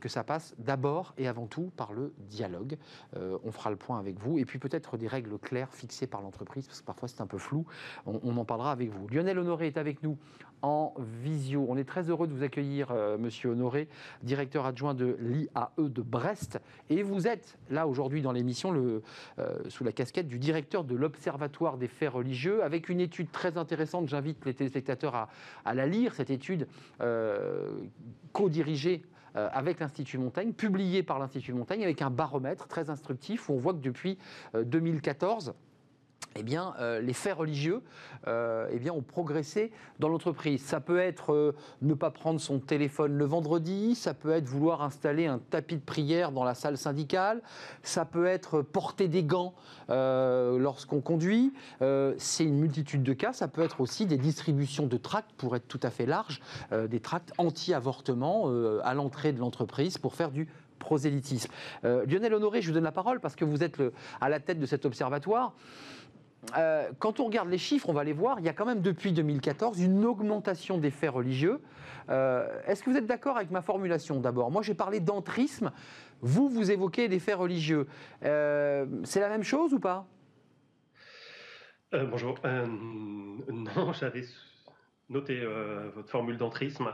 [0.00, 2.76] que ça passe d'abord et avant tout par le dialogue.
[3.14, 6.66] on fera le point avec vous et puis peut-être des règles claires fixées par l'entreprise
[6.66, 7.64] parce que parfois c'est un peu flou.
[8.06, 9.06] On, on, en parlera avec vous.
[9.08, 10.18] Lionel Honoré est avec nous
[10.62, 11.66] en visio.
[11.68, 13.88] On est très heureux de vous accueillir, Monsieur Honoré,
[14.22, 16.60] directeur adjoint de l'IA eux de Brest.
[16.88, 18.72] Et vous êtes là aujourd'hui dans l'émission
[19.38, 23.56] euh, sous la casquette du directeur de l'Observatoire des faits religieux, avec une étude très
[23.56, 24.08] intéressante.
[24.08, 25.28] J'invite les téléspectateurs
[25.64, 26.66] à, la lire, cette étude
[27.00, 27.70] euh,
[28.32, 29.02] co-dirigée
[29.36, 33.58] euh, avec l'Institut Montaigne, publiée par l'Institut Montaigne, avec un baromètre très instructif où on
[33.58, 34.18] voit que depuis
[34.54, 35.54] 2014,
[36.36, 37.82] eh bien, euh, les faits religieux
[38.28, 40.62] euh, eh bien, ont progressé dans l'entreprise.
[40.62, 44.82] Ça peut être euh, ne pas prendre son téléphone le vendredi, ça peut être vouloir
[44.82, 47.42] installer un tapis de prière dans la salle syndicale,
[47.82, 49.54] ça peut être porter des gants
[49.88, 51.52] lorsqu'on conduit.
[51.80, 53.32] C'est une multitude de cas.
[53.32, 57.00] Ça peut être aussi des distributions de tracts, pour être tout à fait large, des
[57.00, 58.48] tracts anti-avortement
[58.84, 60.46] à l'entrée de l'entreprise pour faire du
[60.78, 61.50] prosélytisme.
[61.82, 63.82] Lionel Honoré, je vous donne la parole parce que vous êtes
[64.20, 65.54] à la tête de cet observatoire.
[66.56, 68.80] Euh, quand on regarde les chiffres, on va les voir, il y a quand même
[68.80, 71.60] depuis 2014 une augmentation des faits religieux.
[72.08, 74.50] Euh, est-ce que vous êtes d'accord avec ma formulation d'abord?
[74.50, 75.70] Moi j'ai parlé d'entrisme,
[76.22, 77.86] vous, vous évoquez des faits religieux.
[78.24, 80.06] Euh, c'est la même chose ou pas?
[81.92, 82.38] Bonjour.
[82.44, 84.24] non, j'avais
[85.08, 85.44] noté
[85.94, 86.88] votre formule d'entrisme.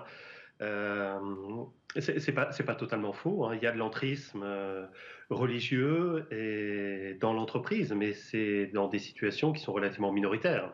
[2.01, 3.47] C'est pas, pas totalement faux.
[3.47, 3.55] Hein.
[3.55, 4.87] Il y a de l'entrisme euh,
[5.31, 6.27] religieux
[7.21, 10.73] dans l'entreprise, mais c'est dans des situations qui sont relativement minoritaires.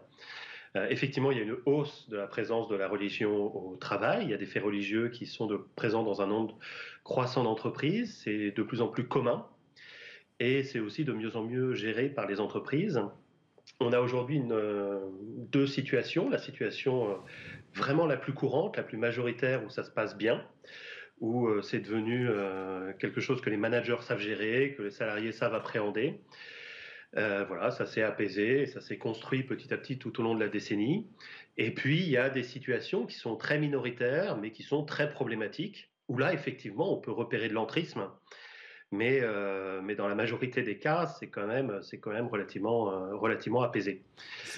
[0.76, 4.24] Euh, effectivement, il y a une hausse de la présence de la religion au travail.
[4.24, 6.58] Il y a des faits religieux qui sont de, présents dans un nombre
[7.04, 8.22] croissant d'entreprises.
[8.24, 9.46] C'est de plus en plus commun.
[10.40, 13.00] Et c'est aussi de mieux en mieux géré par les entreprises.
[13.80, 14.98] On a aujourd'hui euh,
[15.50, 16.30] deux situations.
[16.30, 17.18] La situation
[17.74, 20.44] vraiment la plus courante, la plus majoritaire, où ça se passe bien,
[21.22, 25.30] où euh, c'est devenu euh, quelque chose que les managers savent gérer, que les salariés
[25.30, 26.20] savent appréhender.
[27.16, 30.40] Euh, voilà, ça s'est apaisé, ça s'est construit petit à petit tout au long de
[30.40, 31.06] la décennie.
[31.56, 35.10] Et puis, il y a des situations qui sont très minoritaires, mais qui sont très
[35.10, 38.08] problématiques, où là, effectivement, on peut repérer de l'entrisme
[38.92, 42.90] mais, euh, mais dans la majorité des cas, c'est quand même, c'est quand même relativement,
[42.90, 44.02] euh, relativement apaisé.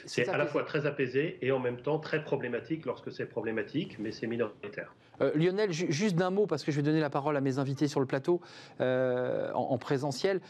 [0.06, 3.96] C'est à la fois très apaisé et en même temps très problématique lorsque c'est problématique,
[4.00, 4.92] mais c'est minoritaire.
[5.20, 7.86] Euh, Lionel, juste d'un mot, parce que je vais donner la parole à mes invités
[7.86, 8.40] sur le plateau
[8.80, 10.40] en, présentiel.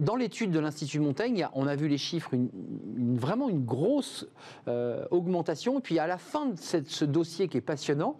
[0.00, 2.50] Dans l'étude de l'Institut Montaigne, on a vu les chiffres, une,
[3.16, 4.26] vraiment une grosse
[5.10, 5.78] augmentation.
[5.78, 8.18] Et puis à la fin de ce dossier qui est passionnant,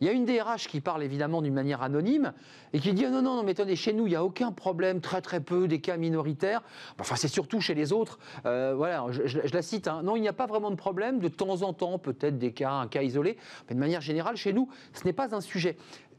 [0.00, 2.32] il y a une DRH qui parle évidemment d'une manière anonyme
[2.72, 5.00] et qui dit non, non, non, mais attendez, chez nous, il n'y a aucun problème,
[5.00, 6.62] très très peu, des cas minoritaires.
[6.98, 8.18] Enfin, c'est surtout chez les autres.
[8.46, 9.88] Euh, voilà, je, la cite.
[9.88, 10.02] Hein.
[10.02, 11.18] Non, il n'y a pas vraiment de problème.
[11.18, 13.36] De temps en temps, peut-être des cas, un cas isolé.
[13.68, 15.76] Mais de manière générale, chez nous, ce n'est pas un sujet.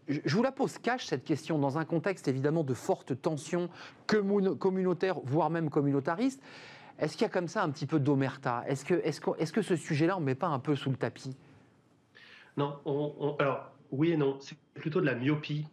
[0.07, 3.69] Je vous la pose cache, cette question, dans un contexte évidemment de forte tension
[4.05, 6.41] communautaire, voire même communautariste.
[6.99, 8.63] Est-ce qu'il y a comme ça un petit peu d'omerta?
[8.67, 10.75] Est-ce que, est -ce est -ce que ce sujet-là, on ne met pas un peu
[10.75, 11.35] sous le tapis?
[12.57, 15.65] Non, alors oui et non, c'est plutôt de la myopie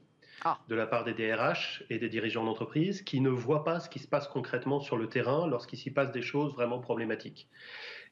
[0.44, 0.58] ah.
[0.68, 3.98] de la part des DRH et des dirigeants d'entreprise qui ne voient pas ce qui
[3.98, 7.48] se passe concrètement sur le terrain lorsqu'il s'y passe des choses vraiment problématiques.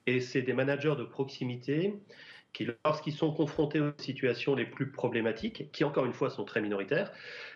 [0.07, 1.95] Et c'est des managers de proximité
[2.53, 6.63] qui, lorsqu'ils sont confrontés aux situations les plus problématiques, qui encore une fois sont très
[6.63, 7.13] minoritaires,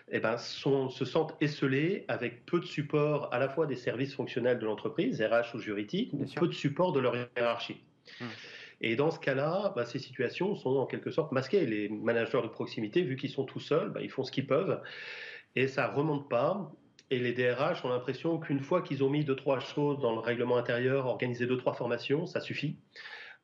[0.09, 4.59] eh ben, se sentent esselés avec peu de support à la fois des services fonctionnels
[4.59, 7.81] de l'entreprise, RH ou juridique, ou peu de support de leur hiérarchie.
[8.19, 8.27] Hum.
[8.81, 11.65] Et dans ce cas-là, bah, ces situations sont en quelque sorte masquées.
[11.65, 14.81] Les managers de proximité, vu qu'ils sont tout seuls, bah, ils font ce qu'ils peuvent.
[15.55, 16.71] Et ça ne remonte pas.
[17.11, 20.19] Et les DRH ont l'impression qu'une fois qu'ils ont mis deux, trois choses dans le
[20.19, 22.77] règlement intérieur, organisé deux, trois formations, ça suffit.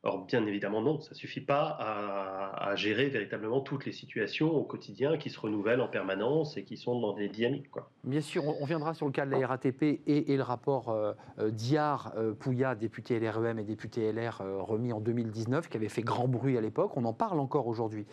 [0.03, 5.17] Alors bien évidemment non, ça suffit pas à, gérer véritablement toutes les situations au quotidien
[5.17, 7.71] qui se renouvellent en permanence et qui sont dans des dynamiques.
[7.71, 7.89] Quoi.
[8.03, 11.49] Bien sûr, on viendra sur le cas de la RATP et, le rapport euh, euh
[11.49, 16.03] Diar euh, Pouya, député LREM et député LR euh, remis en 2019, qui avait fait
[16.03, 16.95] grand bruit à l'époque.
[16.95, 18.05] On en parle encore aujourd'hui.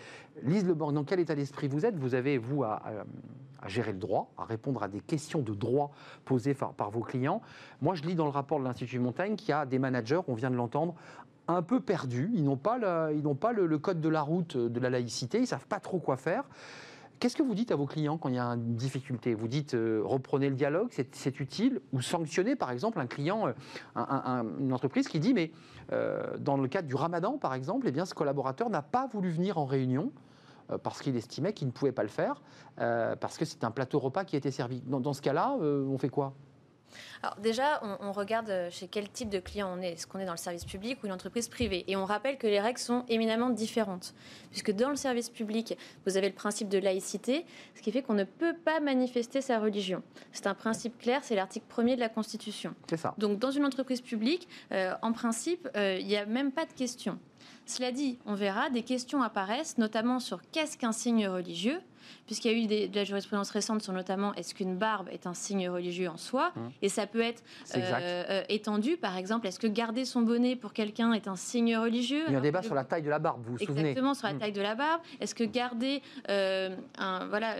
[0.43, 1.97] Lise Leborg, dans quel état d'esprit vous êtes?
[1.97, 2.81] Vous avez, vous, à,
[3.67, 5.91] gérer le droit, à répondre à des questions de droit
[6.25, 7.41] posées par, par vos clients.
[7.81, 10.35] Moi, je lis dans le rapport de l'Institut Montaigne qu'il y a des managers, on
[10.35, 10.95] vient de l'entendre,
[11.49, 12.31] un peu perdus.
[12.35, 15.47] Ils n'ont pas, ils n'ont pas le, code de la route de la laïcité, ils
[15.47, 16.45] savent pas trop quoi faire.
[17.21, 19.35] Qu'est-ce que vous dites à vos clients quand il y a une difficulté?
[19.35, 24.43] Vous dites euh, reprenez le dialogue, c'est utile Ou sanctionnez par exemple un client, euh,
[24.61, 25.53] une entreprise qui dit mais
[25.93, 29.31] euh, dans le cadre du ramadan par exemple, eh bien, ce collaborateur n'a pas voulu
[29.31, 30.13] venir en réunion
[30.83, 32.41] parce qu'il estimait qu'il ne pouvait pas le faire,
[32.77, 34.81] parce que c'est un plateau repas qui a été servi.
[34.81, 36.33] dans ce cas-là, on fait quoi?
[37.23, 39.93] Alors déjà, on, regarde euh, chez quel type de client on est.
[39.93, 41.85] Est-ce qu'on est dans le service public ou une entreprise privée?
[41.89, 44.15] Et on rappelle que les règles sont éminemment différentes.
[44.51, 45.77] Puisque dans le service public,
[46.07, 49.59] vous avez le principe de laïcité, ce qui fait qu'on ne peut pas manifester sa
[49.59, 50.03] religion.
[50.33, 52.75] C'est un principe clair, c'est l'article 1er de la Constitution.
[52.89, 53.15] C'est ça.
[53.19, 56.73] Donc dans une entreprise publique, euh, en principe, euh, il n'y a même pas de
[56.73, 57.19] question.
[57.67, 61.81] Cela dit, on verra, des questions apparaissent, notamment sur qu'est-ce qu'un signe religieux
[62.27, 65.35] puisqu'il y a eu de la jurisprudence récente sur notamment est-ce qu'une barbe est un
[65.35, 66.61] signe religieux en soi, mmh.
[66.83, 67.43] et ça peut être
[67.77, 71.77] euh, euh, étendu, par exemple, est-ce que garder son bonnet pour quelqu'un est un signe
[71.77, 72.25] religieux?
[72.29, 73.81] Il y a un débat sur la taille de la barbe, vous vous souvenez?
[73.81, 74.39] Exactement, sur la mmh.
[74.39, 75.01] taille de la barbe.
[75.21, 77.57] Est-ce que garder euh, un, voilà,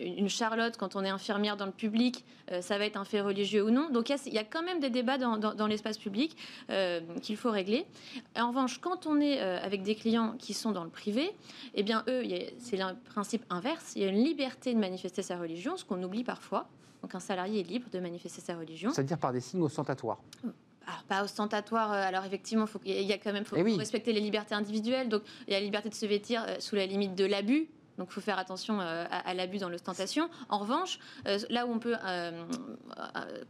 [0.00, 2.24] une charlotte quand on est infirmière dans le public,
[2.60, 3.90] ça va être un fait religieux ou non?
[3.90, 6.36] Donc il y, a quand même des débats dans, l'espace public
[7.22, 7.84] qu'il faut régler.
[8.36, 11.30] En revanche, quand on est avec des clients qui sont dans le privé,
[11.74, 12.22] eh bien eux,
[12.58, 16.02] c'est un principe inverse il y a une liberté de manifester sa religion, ce qu'on
[16.02, 16.68] oublie parfois.
[17.02, 18.90] Donc un salarié est libre de manifester sa religion.
[18.90, 20.18] C'est-à-dire par des signes ostentatoires
[20.88, 21.92] alors, pas ostentatoire.
[21.92, 25.10] Euh, alors, effectivement, il y a quand même faut, eh respecter les libertés individuelles.
[25.10, 27.68] Donc, il y a la liberté de se vêtir euh, sous la limite de l'abus.
[27.98, 30.30] Donc il faut faire attention euh, à, l'abus dans l'ostentation.
[30.48, 32.44] En revanche, euh, là où on peut euh,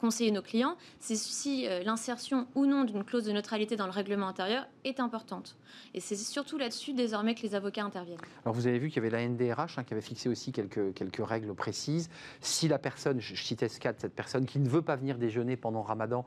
[0.00, 4.28] conseiller nos clients, c'est si l'insertion ou non d'une clause de neutralité dans le règlement
[4.28, 5.56] intérieur est importante.
[5.94, 8.20] Et c'est surtout là-dessus désormais que les avocats interviennent.
[8.44, 11.16] Alors vous avez vu qu'il y avait la NDRH hein, qui avait fixé aussi quelques,
[11.18, 12.08] règles précises.
[12.40, 13.34] Si la personne, je
[13.78, 16.24] cas de cette personne qui ne veut pas venir déjeuner pendant Ramadan,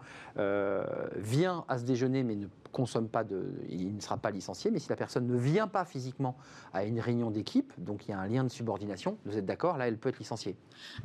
[1.16, 4.80] vient à ce déjeuner mais ne consomme pas de, il ne sera pas licencié, mais
[4.80, 6.36] si la personne ne vient pas physiquement
[6.74, 9.78] à une réunion d'équipe, donc il y a un lien de subordination, vous êtes d'accord,
[9.78, 10.56] là elle peut être licenciée.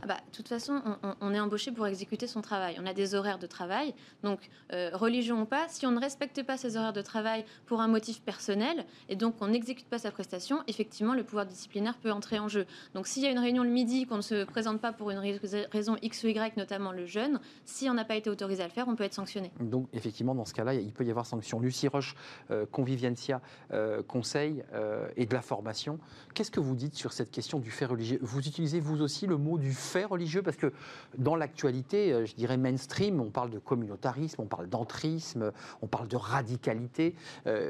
[0.03, 0.81] Ah bah, de toute façon,
[1.21, 2.77] on, est embauché pour exécuter son travail.
[2.81, 6.43] On a des horaires de travail, donc euh, religion ou pas, si on ne respecte
[6.43, 10.11] pas ces horaires de travail pour un motif personnel et donc on n'exécute pas sa
[10.11, 12.67] prestation, effectivement le pouvoir disciplinaire peut entrer en jeu.
[12.95, 15.19] Donc s'il y a une réunion le midi qu'on ne se présente pas pour une
[15.73, 18.73] raison X ou Y, notamment le jeune, si on n'a pas été autorisé à le
[18.73, 19.51] faire, on peut être sanctionné.
[19.61, 21.56] Donc effectivement, dans ce cas-là, il peut y avoir sanction.
[21.59, 22.15] Lucie Roche,
[22.51, 23.41] euh, Convivientia,
[23.73, 25.99] euh, conseil euh, et de la formation.
[26.35, 28.19] Qu'est-ce que vous dites sur cette question du fait religieux?
[28.23, 30.43] Vous utilisez vous aussi le mot du fait religieux?
[30.43, 30.73] Parce que
[31.19, 35.53] dans l'actualité, je dirais mainstream, on parle de communautarisme, on parle d'entrisme,
[35.83, 37.15] on parle de radicalité.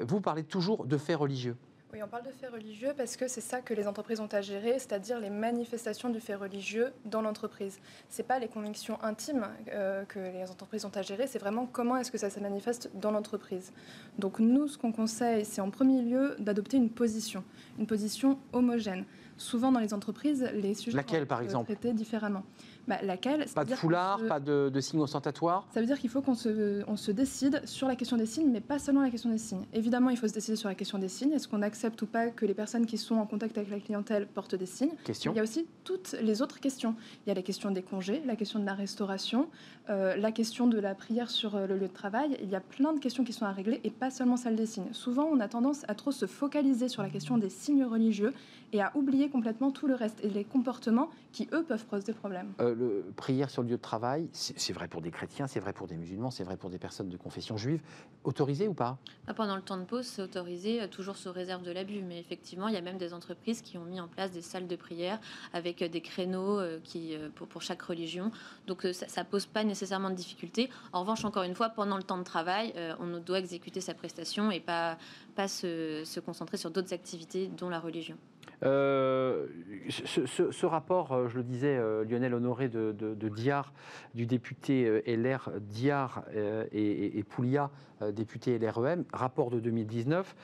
[0.06, 1.56] vous parlez toujours de fait religieux.
[1.96, 4.42] Oui, on parle de faits religieux parce que c'est ça que les entreprises ont à
[4.42, 7.78] gérer, c'est-à-dire les manifestations du fait religieux dans l'entreprise.
[8.10, 11.64] Ce n'est pas les convictions intimes euh, que les entreprises ont à gérer, c'est vraiment
[11.64, 13.72] comment est-ce que ça se manifeste dans l'entreprise.
[14.18, 17.42] Donc nous, ce qu'on conseille, c'est en premier lieu d'adopter une position,
[17.78, 19.06] une position homogène.
[19.38, 21.72] Souvent dans les entreprises, les sujets Laquelle, par exemple?
[21.72, 22.42] traités différemment.
[22.88, 23.46] Bah, laquelle?
[23.54, 25.66] Pas de foulard, pas de, de signes ostentatoires?
[25.74, 28.48] Ça veut dire qu'il faut qu'on se, on se décide sur la question des signes,
[28.50, 29.64] mais pas seulement la question des signes.
[29.72, 31.32] Évidemment, il faut se décider sur la question des signes.
[31.32, 34.26] Est-ce qu'on accepte ou pas que les personnes qui sont en contact avec la clientèle
[34.26, 34.92] portent des signes?
[35.04, 35.32] Question.
[35.32, 36.94] Il y a aussi toutes les autres questions.
[37.24, 39.48] Il y a la question des congés, la question de la restauration,
[39.90, 42.38] euh, la question de la prière sur euh, le lieu de travail.
[42.40, 44.66] Il y a plein de questions qui sont à régler et pas seulement celle des
[44.66, 44.92] signes.
[44.92, 48.32] Souvent, on a tendance à trop se focaliser sur la question des signes religieux
[48.72, 52.12] et à oublier complètement tout le reste et les comportements qui, eux, peuvent poser des
[52.12, 52.52] problèmes.
[52.60, 55.72] Euh, le prière sur le lieu de travail, c'est vrai pour des chrétiens, c'est vrai
[55.72, 57.82] pour des musulmans, c'est vrai pour des personnes de confession juive.
[58.24, 58.98] Autorisé ou pas?
[59.26, 62.02] Ah, Pendant le temps de pause, c'est autorisé, euh, toujours sous réserve de l'abus.
[62.02, 64.66] Mais effectivement, il y a même des entreprises qui ont mis en place des salles
[64.66, 65.20] de prière
[65.52, 68.30] avec euh, des créneaux qui, pour, chaque religion.
[68.66, 70.70] Donc ça ne pose pas nécessairement de difficulté.
[70.92, 74.50] En revanche, encore une fois, pendant le temps de travail, on doit exécuter sa prestation
[74.50, 74.98] et pas,
[75.34, 78.16] pas se concentrer sur d'autres activités, dont la religion.
[78.62, 79.46] Euh,
[79.88, 83.72] ce, rapport, euh, je le disais, euh, Lionel Honoré de, de, Diar,
[84.14, 86.24] du député LR Diar
[86.72, 87.70] et, et, Poulia,
[88.12, 90.34] député LREM, rapport de 2019,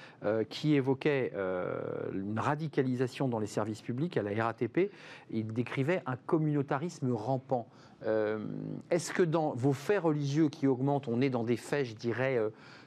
[0.48, 1.32] qui évoquait
[2.12, 4.90] une radicalisation dans les services publics à la RATP.
[5.30, 7.68] Il décrivait un communautarisme rampant.
[8.90, 12.38] est-ce que dans vos faits religieux qui augmentent, on est dans des faits, je dirais,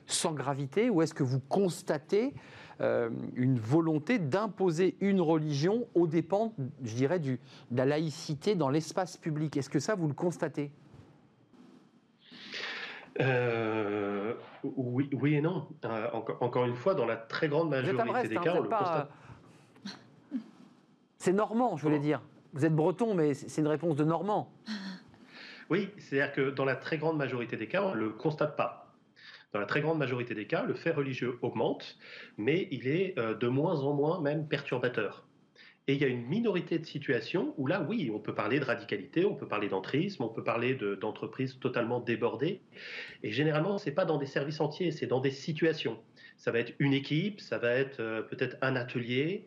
[0.05, 2.34] sans gravité, ou est-ce que vous constatez
[2.82, 6.53] euh, une volonté d'imposer une religion aux dépens,
[6.84, 7.39] je dirais, du,
[7.71, 9.55] de la laïcité dans l'espace public.
[9.57, 10.71] Est-ce que ça, vous le constatez?
[13.21, 15.67] Euh, oui, oui et non.
[15.86, 19.09] Euh, encore, une fois, dans la très grande majorité des hein, cas, on le constate.
[21.17, 22.21] C'est normand, je voulais dire.
[22.53, 24.51] Vous êtes breton, mais c'est une réponse de normand.
[25.69, 28.84] Oui, c'est-à-dire que dans la très grande majorité des cas, on ne le constate pas.
[29.56, 31.97] Dans la très grande majorité des cas, le fait religieux augmente,
[32.38, 35.26] mais il est euh, de moins en moins même perturbateur.
[35.88, 38.66] Et il y a une minorité de situations où là, oui, on peut parler de
[38.66, 42.60] radicalité, on peut parler d'entrisme, on peut parler d'entreprises totalement débordées.
[43.24, 45.99] Et généralement, ce n'est pas dans des services entiers, c'est dans des situations.
[46.36, 49.45] Ça va être une équipe, ça va être euh, peut-être un atelier,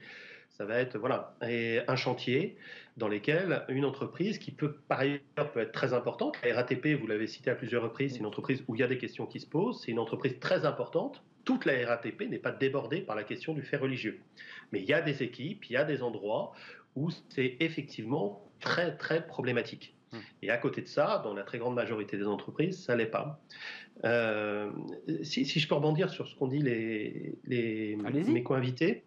[0.49, 2.57] ça va être voilà, et un chantier
[2.99, 7.07] dans lesquels une entreprise qui peut par ailleurs peut être très importante, la RATP, vous
[7.07, 9.41] l'avez cité à plusieurs reprises, c'est une entreprise où il y a des questions qui
[9.41, 11.23] se posent, c'est une entreprise très importante.
[11.45, 14.21] Toute la RATP n'est pas débordée par la question du fait religieux.
[14.73, 16.53] Mais il y a des équipes, il y a des endroits
[16.97, 19.95] où c'est effectivement très très problématique.
[20.13, 20.21] Hum.
[20.43, 23.41] Et à côté de ça, dans la très grande majorité des entreprises, ça l'est pas.
[24.05, 24.71] Euh,
[25.23, 29.05] si, je peux rebondir sur ce qu'ont dit les, les mes co-invités,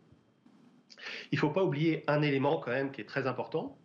[1.32, 3.78] il ne faut pas oublier un élément quand même qui est très important.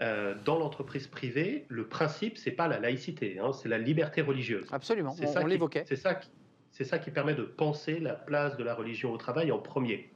[0.00, 4.66] Euh, dans l'entreprise privée, le principe, c'est pas la laïcité, hein, c'est la liberté religieuse.
[4.72, 5.84] Absolument, on, on l'évoquait.
[5.86, 6.30] C'est ça, qui,
[6.72, 10.10] c'est ça qui permet de penser la place de la religion au travail en premier.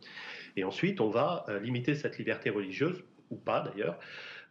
[0.56, 3.98] Et ensuite, on va euh, limiter cette liberté religieuse, ou pas d'ailleurs,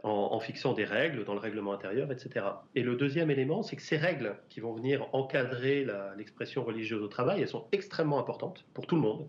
[0.03, 2.45] en, fixant des règles dans le règlement intérieur, etc.
[2.75, 7.07] Et le deuxième élément, c'est que ces règles qui vont venir encadrer l'expression religieuse au
[7.07, 9.27] travail, elles sont extrêmement importantes pour tout le monde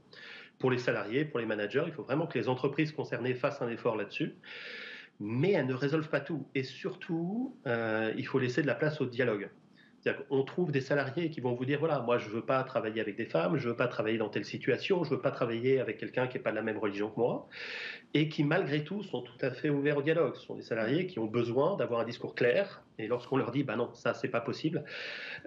[0.58, 1.84] pour les salariés, pour les managers.
[1.86, 4.34] Il faut vraiment que les entreprises concernées fassent un effort là-dessus.
[5.20, 6.46] Mais elles ne résolvent pas tout.
[6.54, 9.50] Et surtout, euh, il faut laisser de la place au dialogue.
[10.30, 13.00] On trouve des salariés qui vont vous dire voilà, moi je ne veux pas travailler
[13.00, 15.30] avec des femmes, je ne veux pas travailler dans telle situation, je ne veux pas
[15.30, 17.48] travailler avec quelqu'un qui n'est pas de la même religion que moi,
[18.14, 20.36] et qui malgré tout sont tout à fait ouverts au dialogue.
[20.36, 23.64] Ce sont des salariés qui ont besoin d'avoir un discours clair, et lorsqu'on leur dit
[23.64, 24.84] bah non, ça c'est pas possible,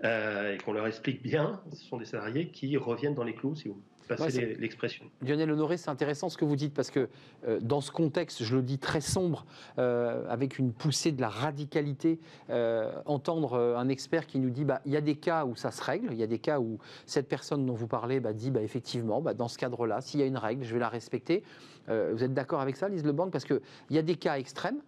[0.04, 3.56] euh, et qu'on leur explique bien, ce sont des salariés qui reviennent dans les clous,
[3.56, 3.82] si vous
[4.16, 5.06] passer l'expression.
[5.22, 7.10] Lionel Honoré, c'est intéressant ce que vous dites, parce que
[7.48, 9.46] euh, dans ce contexte, je le dis très sombre,
[9.78, 14.82] euh, avec une poussée de la radicalité, euh, entendre un expert qui nous dit, bah,
[14.86, 16.80] il y a des cas où ça se règle, il y a des cas où
[17.06, 20.24] cette personne dont vous parlez bah, dit, bah, effectivement, bah, dans ce cadre-là, s'il y
[20.24, 21.44] a une règle, je vais la respecter.
[21.88, 24.80] vous êtes d'accord avec ça, Lise Lebanc Parce qu'il y a des cas extrêmes,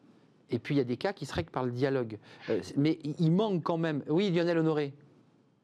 [0.50, 2.18] et puis il y a des cas qui se règlent par le dialogue.
[2.78, 4.04] mais il manque quand même...
[4.08, 4.94] Oui, Lionel Honoré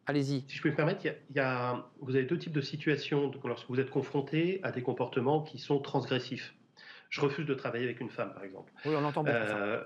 [0.10, 0.43] Allez-y.
[0.47, 3.70] Si je peux me permettre, il y, a, vous avez deux types de situations lorsque
[3.70, 6.55] vous êtes confronté à des comportements qui sont transgressifs.
[7.12, 8.74] Je refuse de travailler avec une femme, par exemple.
[8.86, 9.84] Oui, on entend beaucoup euh,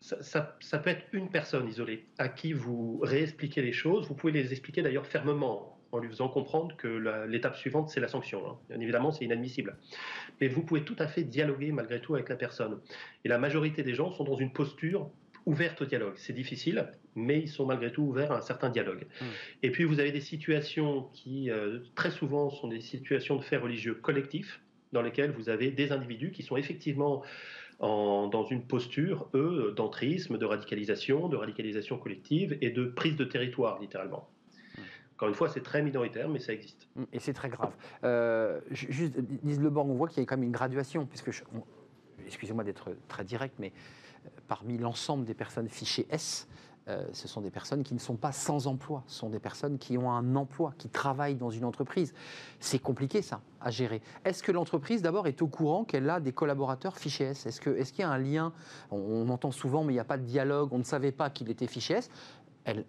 [0.00, 0.56] ça.
[0.58, 4.08] Ça, peut être une personne isolée à qui vous réexpliquez les choses.
[4.08, 6.88] Vous pouvez les expliquer d'ailleurs fermement en lui faisant comprendre que
[7.28, 8.42] l'étape suivante, c'est la sanction.
[8.44, 8.58] Hein.
[8.68, 9.76] Bien évidemment, c'est inadmissible.
[10.40, 12.80] Mais vous pouvez tout à fait dialoguer malgré tout avec la personne.
[13.24, 15.08] Et la majorité des gens sont dans une posture
[15.46, 16.14] ouverte au dialogue.
[16.16, 19.06] C'est difficile, mais ils sont malgré tout ouverts à un certain dialogue.
[19.20, 19.24] Mmh.
[19.62, 23.60] Et puis vous avez des situations qui, euh, très souvent, sont des situations de faits
[23.60, 24.60] religieux collectifs,
[24.92, 27.22] dans lesquels vous avez des individus qui sont effectivement
[27.80, 33.78] dans une posture, eux, d'entrisme, de radicalisation, de radicalisation collective et de prise de territoire,
[33.80, 34.28] littéralement.
[34.76, 34.80] Mmh.
[35.14, 36.88] Encore une fois, c'est très minoritaire, mais ça existe.
[36.96, 37.04] Mmh.
[37.12, 37.72] Et c'est très grave.
[38.02, 39.14] Euh, juste,
[39.44, 41.30] Lise Leborg, on voit qu'il y a quand même une graduation, puisque,
[42.26, 43.72] excusez-moi d'être très direct, mais
[44.48, 46.48] parmi l'ensemble des personnes fichées S,
[46.88, 49.78] euh, ce sont des personnes qui ne sont pas sans emploi, ce sont des personnes
[49.78, 52.14] qui ont un emploi, qui travaillent dans une entreprise.
[52.60, 54.00] C'est compliqué ça à gérer.
[54.24, 58.02] Est-ce que l'entreprise d'abord est au courant qu'elle a des collaborateurs fichés Est-ce qu'il y
[58.02, 58.52] a un lien?
[58.90, 61.50] On, entend souvent mais il n'y a pas de dialogue, on ne savait pas qu'il
[61.50, 61.98] était fiché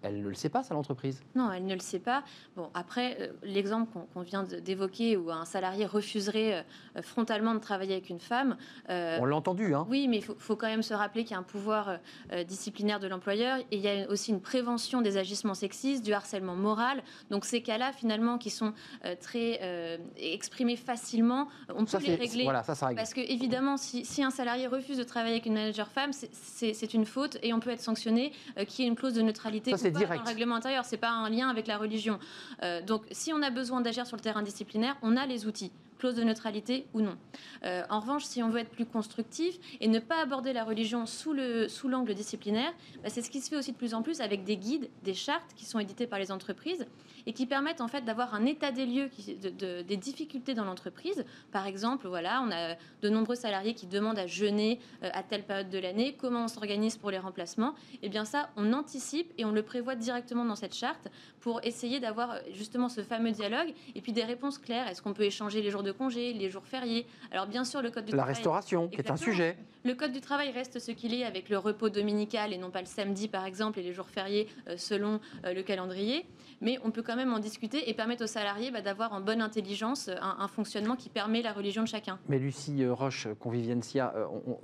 [0.04, 1.22] elle, ne le sait pas, ça, l'entreprise?
[1.36, 2.24] Non, elle ne le sait pas.
[2.56, 6.66] Bon, après, euh, l'exemple qu'on vient d'évoquer où un salarié refuserait
[6.98, 8.58] euh, frontalement de travailler avec une femme.
[8.90, 11.36] Euh, On l'a entendu, hein Oui, mais il faut, quand même se rappeler qu'il y
[11.36, 12.00] a un pouvoir
[12.48, 16.56] disciplinaire de l'employeur et il y a aussi une prévention des agissements sexistes, du harcèlement
[16.56, 17.02] moral.
[17.30, 18.74] Donc, ces cas-là, finalement, qui sont
[19.22, 22.44] très exprimés facilement, on peut les régler.
[22.44, 22.98] Voilà, ça, ça règle.
[22.98, 26.94] Parce que, évidemment, si, si, un salarié refuse de travailler avec une manager femme, c'est
[26.94, 28.34] une faute et on peut être sanctionné,
[28.68, 30.20] qui est une clause de neutralité ça, c'est direct.
[30.20, 32.20] Dans le règlement intérieur, c'est pas un lien avec la religion.
[32.64, 35.72] Euh, donc, si on a besoin d'agir sur le terrain disciplinaire, on a les outils
[36.00, 37.18] clause de neutralité ou non.
[37.64, 41.06] Euh, en revanche, si on veut être plus constructif et ne pas aborder la religion
[41.06, 42.72] sous l'angle sous disciplinaire,
[43.04, 45.14] bah, c'est ce qui se fait aussi de plus en plus avec des guides, des
[45.14, 46.88] chartes qui sont édités par les entreprises
[47.26, 49.10] et qui permettent en fait d'avoir un état des lieux
[49.84, 51.26] des difficultés dans l'entreprise.
[51.52, 55.44] Par exemple, voilà, on a de nombreux salariés qui demandent à jeûner euh, à telle
[55.44, 57.76] période de l'année, comment on s'organise pour les remplacements?
[57.94, 61.08] Et eh bien ça, on anticipe et on le prévoit directement dans cette charte
[61.42, 64.88] pour essayer d'avoir euh, justement ce fameux dialogue et puis des réponses claires.
[64.88, 67.08] Est-ce qu'on peut échanger les jours de de congé, les jours fériés.
[67.32, 68.34] Alors bien sûr, le code du la travail...
[68.34, 69.58] La restauration, qui est un sujet.
[69.86, 72.82] Le code du travail reste ce qu'il est avec le repos dominical et non pas
[72.82, 76.26] le samedi, par exemple, et les jours fériés euh, selon euh, le calendrier.
[76.60, 79.42] Mais on peut quand même en discuter et permettre aux salariés bah, d'avoir en bonne
[79.42, 82.20] intelligence un, fonctionnement qui permet la religion de chacun.
[82.28, 84.14] Mais Lucie euh, Roche, Conviviencia,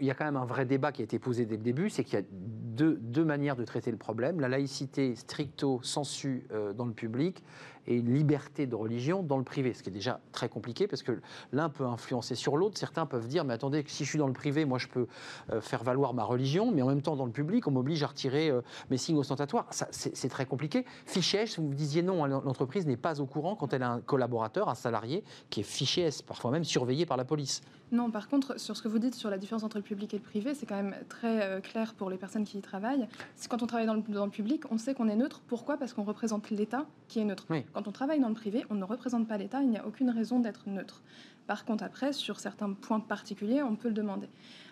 [0.01, 1.89] il y a quand même un vrai débat qui a été posé dès le début,
[1.89, 4.41] c'est qu'il y a deux, deux, manières de traiter le problème.
[4.41, 6.45] La laïcité stricto sensu
[6.76, 7.41] dans le public
[7.88, 11.03] et une liberté de religion dans le privé, ce qui est déjà très compliqué parce
[11.03, 11.19] que
[11.51, 12.77] l'un peut influencer sur l'autre.
[12.77, 15.07] Certains peuvent dire, mais attendez, si je suis dans le privé, moi je peux
[15.51, 18.07] euh, faire valoir ma religion, mais en même temps dans le public, on m'oblige à
[18.07, 19.67] retirer euh, mes signes ostentatoires.
[19.71, 20.86] C'est très compliqué.
[21.05, 23.91] Fiché S, vous me disiez non, hein, l'entreprise n'est pas au courant quand elle a
[23.91, 27.61] un collaborateur, un salarié qui est fiché S, parfois même surveillé par la police.
[27.91, 30.17] Non, par contre, sur ce que vous dites sur la différence entre le public et
[30.17, 33.07] le privé, c'est quand même très euh, clair pour les personnes qui y travaillent.
[33.47, 35.41] Quand on travaille dans le, dans le public, on sait qu'on est neutre.
[35.47, 35.77] Pourquoi?
[35.77, 37.45] Parce qu'on représente l'État qui est neutre.
[37.76, 40.09] Quand on travaille dans le privé, on ne représente pas l'État, il n'y a aucune
[40.09, 41.03] raison d'être neutre.
[41.48, 44.28] Par contre, après, sur certains points particuliers, on peut le demander.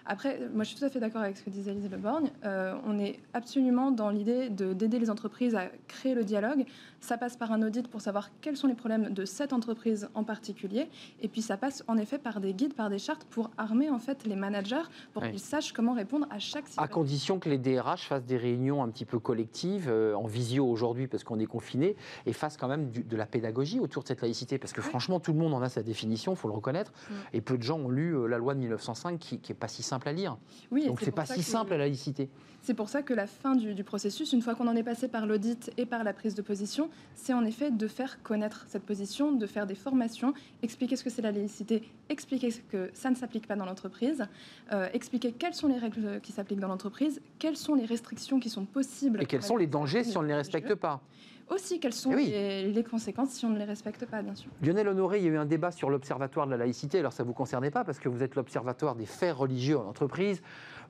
[0.05, 2.29] Après, moi, je suis tout à fait d'accord avec ce que disait Lise Leborgne.
[2.43, 6.65] Euh, on est absolument dans l'idée d'aider les entreprises à créer le dialogue.
[6.99, 10.23] Ça passe par un audit pour savoir quels sont les problèmes de cette entreprise en
[10.23, 10.89] particulier.
[11.21, 13.99] Et puis, ça passe en effet par des guides, par des chartes pour armer en
[13.99, 16.83] fait les managers pour qu'ils sachent comment répondre à chaque situation.
[16.83, 20.65] À condition que les DRH fassent des réunions un petit peu collectives, euh, en visio
[20.65, 21.95] aujourd'hui parce qu'on est confiné,
[22.25, 24.57] et fassent quand même de la pédagogie autour de cette laïcité.
[24.57, 26.91] Parce que franchement, tout le monde en a sa définition, il faut le reconnaître.
[26.91, 27.13] Mm.
[27.33, 29.83] Et peu de gens ont lu euh, la loi de 1905 qui n'est pas si
[29.83, 30.37] simple à lire.
[30.71, 32.29] Oui, Donc c'est pas si simple la laïcité.
[32.63, 35.25] C'est pour ça que la fin du, processus, une fois qu'on en est passé par
[35.25, 39.33] l'audit et par la prise de position, c'est en effet de faire connaître cette position,
[39.33, 43.47] de faire des formations, expliquer ce que c'est la laïcité, expliquer que ça ne s'applique
[43.47, 44.25] pas dans l'entreprise,
[44.71, 48.49] euh, expliquer quelles sont les règles qui s'appliquent dans l'entreprise, quelles sont les restrictions qui
[48.49, 49.21] sont possibles.
[49.21, 51.01] Et quels sont les dangers si on ne les respecte pas
[51.49, 54.49] aussi quelles sont eh les, conséquences si on ne les respecte pas, bien sûr.
[54.61, 56.99] Lionel Honoré, il y a eu un débat sur l'Observatoire de la laïcité.
[56.99, 59.87] Alors, ça ne vous concernait pas parce que vous êtes l'Observatoire des faits religieux en
[59.87, 60.41] entreprise.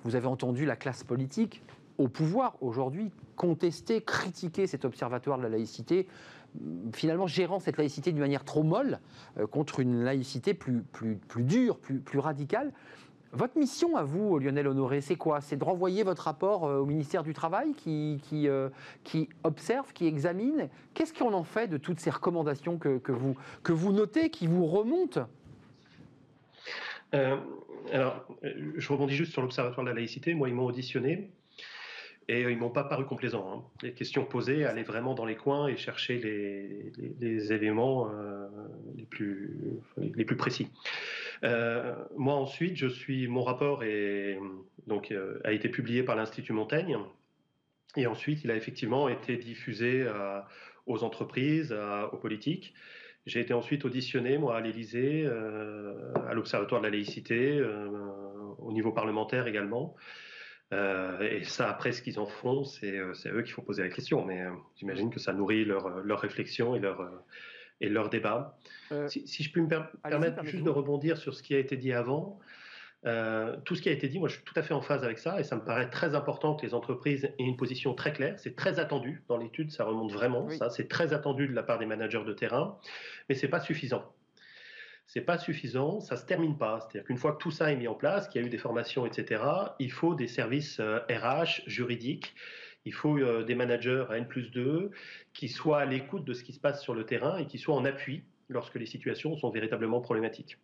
[0.03, 1.61] Vous avez entendu la classe politique
[1.97, 6.07] au pouvoir aujourd'hui, contester, critiquer cet observatoire de la laïcité,
[6.93, 8.99] finalement gérant cette laïcité d'une manière trop molle
[9.37, 12.71] euh, contre une laïcité plus, plus, plus dure, plus, plus radicale.
[13.35, 15.41] Votre mission à vous, Lionel Honoré, c'est quoi?
[15.41, 18.69] C'est de renvoyer votre rapport euh, au ministère du Travail qui, euh,
[19.43, 20.69] observe, qui examine?
[20.93, 24.67] Qu'est-ce qu'on en fait de toutes ces recommandations que, vous, que vous notez, qui vous
[24.67, 25.27] remontent?
[27.11, 30.35] Alors, je rebondis juste sur l'Observatoire de la laïcité.
[30.35, 31.31] Moi, ils m'ont auditionné.
[32.27, 33.51] Et euh, ils m'ont pas paru complaisants.
[33.51, 33.63] Hein.
[33.81, 38.47] Les questions posées, aller vraiment dans les coins et chercher les, éléments euh,
[38.95, 40.69] les, plus, les plus précis.
[41.43, 46.97] Euh, moi ensuite, je suis, mon rapport a été publié par l'Institut Montaigne.
[47.95, 50.07] Et ensuite, il a effectivement été diffusé
[50.87, 51.75] aux entreprises,
[52.11, 52.73] aux politiques.
[53.27, 57.61] J'ai été ensuite auditionné, moi, à l'Élysée, à l'Observatoire de la laïcité,
[58.57, 59.95] au niveau parlementaire également.
[60.73, 63.89] Euh, et ça, après, ce qu'ils en font, c'est euh, eux qu'il faut poser la
[63.89, 64.25] question.
[64.25, 67.09] Mais euh, j'imagine que ça nourrit leur, leur réflexion et leur,
[67.79, 68.57] et leur débat.
[69.07, 69.69] Si, si, je peux me
[70.03, 72.39] permettre juste de rebondir sur ce qui a été dit avant,
[73.65, 75.17] tout ce qui a été dit, moi je suis tout à fait en phase avec
[75.17, 78.39] ça et ça me paraît très important que les entreprises aient une position très claire.
[78.39, 80.49] C'est très attendu dans l'étude, ça remonte vraiment.
[80.49, 82.77] Ça, c'est très attendu de la part des managers de terrain,
[83.27, 84.13] mais c'est pas suffisant
[85.05, 86.79] c'est pas suffisant, ça se termine pas.
[86.79, 88.57] C'est-à-dire qu'une fois que tout ça est mis en place, qu'il y a eu des
[88.57, 89.43] formations, etc.,
[89.79, 92.33] il faut des services RH, euh, juridiques,
[92.85, 94.91] il faut euh, des managers à N plus 2
[95.33, 97.75] qui soient à l'écoute de ce qui se passe sur le terrain et qui soient
[97.75, 100.57] en appui lorsque les situations sont véritablement problématiques.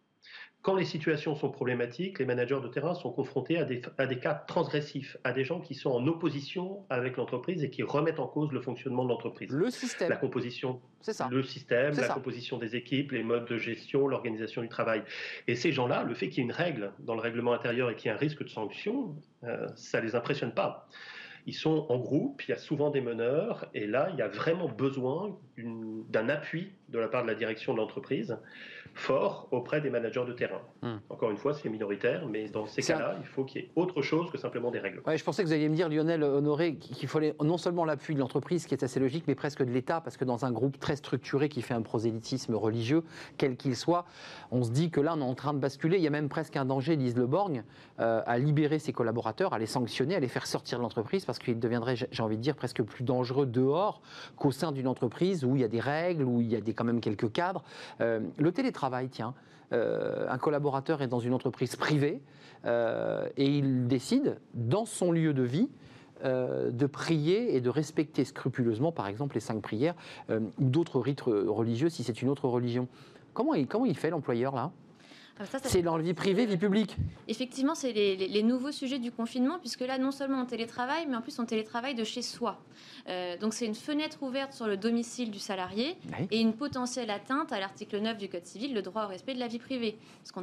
[0.62, 4.20] Quand les situations sont problématiques, les managers de terrain sont confrontés à des, à des
[4.20, 8.28] cas transgressifs, à des gens qui sont en opposition avec l'entreprise et qui remettent en
[8.28, 9.50] cause le fonctionnement de l'entreprise.
[9.50, 10.10] Le système.
[10.10, 11.30] La composition, ça.
[11.32, 15.02] le système, la composition des équipes, les modes de gestion, l'organisation du travail.
[15.48, 17.96] Et ces gens-là, le fait qu'il y ait une règle dans le règlement intérieur et
[17.96, 20.90] qu'il y ait un risque de sanction, euh, ça les impressionne pas.
[21.46, 24.28] Ils sont en groupe, il y a souvent des meneurs, et là, il y a
[24.28, 28.38] vraiment besoin d'un appui de la part de la direction de l'entreprise
[28.94, 30.62] fort auprès des managers de terrain.
[30.82, 30.98] Hmm.
[31.10, 34.02] Encore une fois, c'est minoritaire, mais dans ces cas-là, il faut qu'il y ait autre
[34.02, 35.02] chose que simplement des règles.
[35.06, 38.14] Ouais, je pensais que vous alliez me dire, Lionel Honoré, qu'il fallait non seulement l'appui
[38.14, 40.80] de l'entreprise, qui est assez logique, mais presque de l'État, parce que dans un groupe
[40.80, 43.04] très structuré qui fait un prosélytisme religieux,
[43.38, 44.06] quel qu'il soit,
[44.52, 45.98] on se dit que là, on est en train de basculer.
[45.98, 47.64] Il y a même presque un danger, Lise Le Borgne,
[48.00, 51.40] euh, à libérer ses collaborateurs, à les sanctionner, à les faire sortir de l'entreprise, parce
[51.40, 54.02] qu'il deviendrait, j'ai envie de dire, presque plus dangereux dehors
[54.36, 56.74] qu'au sein d'une entreprise où il y a des règles, où il y a des,
[56.80, 57.64] quand même quelques cadres.
[58.00, 59.34] Euh, le télétravail, tiens,
[59.74, 62.22] euh, un collaborateur est dans une entreprise privée
[62.66, 65.70] euh, et il décide, dans son lieu de vie,
[66.22, 69.96] de prier et de respecter scrupuleusement, par exemple, les cinq prières
[70.30, 72.90] ou d'autres rites religieux si c'est une autre religion.
[73.34, 74.72] Comment comment il fait l'employeur là?
[75.40, 76.98] Ah, c'est dans la vie privée, vie publique.
[77.30, 81.22] Effectivement, c'est les, nouveaux sujets du confinement, puisque là, non seulement on télétravaille, mais en
[81.22, 82.60] plus on télétravaille de chez soi.
[83.08, 85.98] Euh, donc c'est une fenêtre ouverte sur le domicile du salarié
[86.32, 89.40] et une potentielle atteinte à l'article 9 du Code civil, le droit au respect de
[89.40, 89.98] la vie privée.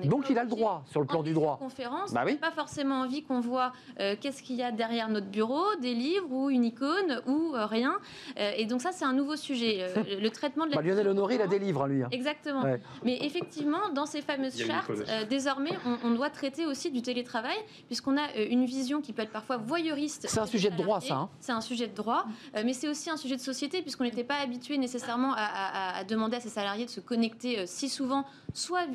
[0.04, 1.58] donc il a le droit, sur le plan du droit.
[1.58, 5.64] conférence, bah pas forcément envie qu'on voit euh, qu'est-ce qu'il y a derrière notre bureau,
[5.80, 7.98] des livres ou une icône ou euh, rien.
[8.36, 9.86] et donc ça, c'est un nouveau sujet.
[10.20, 10.76] le traitement de la...
[10.76, 12.02] Bah, Lionel Honoré, il a des livres, lui.
[12.02, 12.08] Hein.
[12.10, 12.64] Exactement.
[13.04, 15.72] Mais effectivement, dans ces fameuses chartes, euh, désormais,
[16.04, 17.56] on, doit traiter aussi du télétravail,
[17.86, 20.26] puisqu'on a euh, une vision qui peut être parfois voyeuriste.
[20.28, 21.14] C'est un sujet de droit, ça.
[21.14, 21.30] Hein.
[21.40, 22.24] c'est un sujet de droit,
[22.56, 26.36] euh, mais c'est aussi un sujet de société, puisqu'on n'était pas habitué nécessairement à, demander
[26.36, 28.86] à ses salariés de se connecter si souvent, soit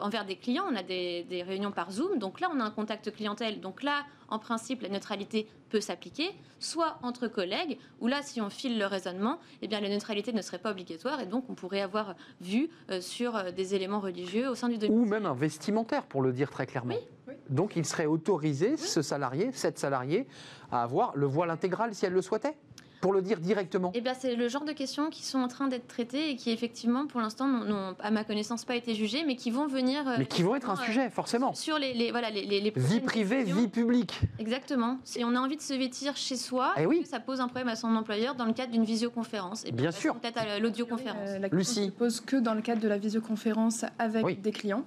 [0.00, 2.70] envers des clients, on a des, des réunions par Zoom, donc là, on a un
[2.70, 8.22] contact clientèle, donc là, en principe, la neutralité peut s'appliquer, soit entre collègues, où là,
[8.22, 11.44] si on file le raisonnement, eh bien, la neutralité ne serait pas obligatoire, et donc
[11.48, 14.98] on pourrait avoir vu euh, sur euh, des éléments religieux au sein du domicile.
[14.98, 16.94] Ou même un vestimentaire, pour le dire très clairement.
[17.48, 20.26] Donc il serait autorisé, ce salarié, cette salariée,
[20.70, 22.56] à avoir le voile intégral si elle le souhaitait?
[23.00, 25.68] Pour le dire directement Eh bien, c'est le genre de questions qui sont en train
[25.68, 29.36] d'être traitées et qui, effectivement, pour l'instant, n'ont, à ma connaissance, pas été jugées, mais
[29.36, 30.06] qui vont venir.
[30.06, 31.54] Euh, mais qui vont être un sujet, forcément.
[31.54, 34.20] Sur les, les voilà, les, les vie privée, vie publique.
[34.38, 34.98] Exactement.
[35.04, 37.04] Si on a envie de se vêtir chez soi, eh oui.
[37.04, 39.64] ça pose un problème à son employeur dans le cadre d'une visioconférence.
[39.64, 40.14] Et Bien sûr.
[40.16, 41.28] Peut-être à l'audioconférence.
[41.28, 44.84] Euh, la question ne pose que dans le cadre de la visioconférence avec des clients.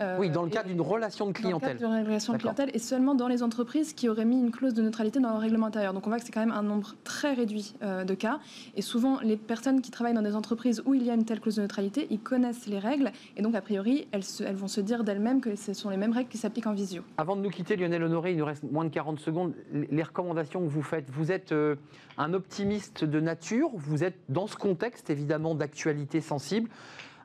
[0.00, 1.78] Euh, oui, dans le cadre d'une relation de clientèle.
[1.78, 4.40] Dans le cadre d'une relation de clientèle et seulement dans les entreprises qui auraient mis
[4.40, 5.92] une clause de neutralité dans leur règlement intérieur.
[5.92, 8.40] Donc on voit que c'est quand même un nombre très réduit euh, de cas.
[8.76, 11.40] Et souvent, les personnes qui travaillent dans des entreprises où il y a une telle
[11.40, 14.80] clause de neutralité, ils connaissent les règles et donc a priori, elles, elles vont se
[14.80, 17.02] dire d'elles-mêmes que ce sont les mêmes règles qui s'appliquent en visio.
[17.18, 19.54] Avant de nous quitter, Lionel Honoré, il nous reste moins de 40 secondes.
[19.72, 21.76] Les recommandations que vous faites, vous êtes euh,
[22.18, 26.68] un optimiste de nature, vous êtes dans ce contexte évidemment d'actualité sensible,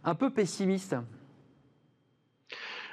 [0.03, 0.95] un peu pessimiste?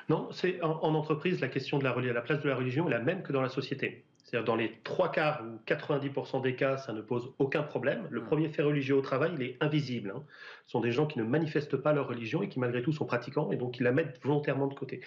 [0.08, 3.00] Non, c'est en, entreprise, la question de la, la place de la religion est la
[3.00, 4.04] même que dans la société.
[4.24, 8.06] C'est-à-dire dans les trois quarts ou 90% des cas, ça ne pose aucun problème.
[8.10, 10.14] Le premier fait religieux au travail, il est invisible.
[10.16, 10.24] hein.
[10.64, 13.04] Ce sont des gens qui ne manifestent pas leur religion et qui malgré tout sont
[13.04, 15.02] pratiquants et donc ils la mettent volontairement de côté.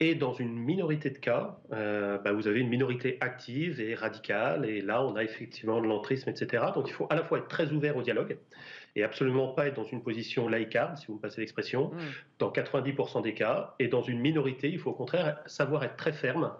[0.00, 4.66] Et dans une minorité de cas, euh, bah, vous avez une minorité active et radicale
[4.66, 6.64] et là on a effectivement de l'entrisme, etc.
[6.74, 8.36] Donc il faut à la fois être très ouvert au dialogue
[8.94, 11.98] et absolument pas être dans une position laïcarde, si vous me passez l'expression, Mm.
[12.38, 13.74] dans 90% des cas.
[13.78, 16.52] Et dans une minorité, il faut au contraire savoir être très ferme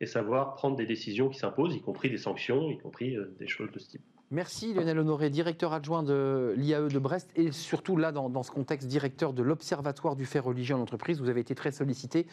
[0.00, 3.46] et savoir prendre des décisions qui s'imposent, y compris des sanctions, y compris euh, des
[3.48, 4.02] choses de ce type.
[4.34, 8.50] Merci Lionel Honoré, directeur adjoint de l'IAE de Brest et surtout là dans, dans ce
[8.50, 11.20] contexte directeur de l'Observatoire du fait religieux en entreprise.
[11.20, 12.26] Vous avez été très sollicité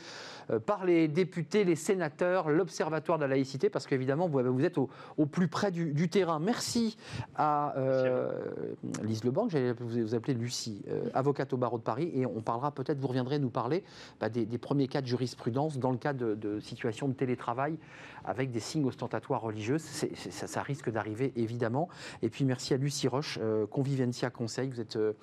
[0.50, 4.80] euh, par les députés, les sénateurs, l'Observatoire de la laïcité parce qu'évidemment vous, vous êtes
[4.80, 6.40] au, au plus près du, du terrain.
[6.40, 6.98] Merci
[7.36, 8.32] à euh,
[9.04, 12.42] Lise Lebanc, j'allais vous, vous appeler Lucie, euh, avocate au barreau de Paris et on
[12.42, 13.84] parlera peut-être, vous reviendrez nous parler
[14.20, 17.78] bah, des, des premiers cas de jurisprudence dans le cas de, de situations de télétravail
[18.26, 19.78] avec des signes ostentatoires religieux.
[19.78, 21.90] Ça, risque d'arriver évidemment.
[22.22, 24.70] Et puis merci à Lucie Roche, euh, Convivencia Conseil.
[24.70, 25.14] Vous êtes euh,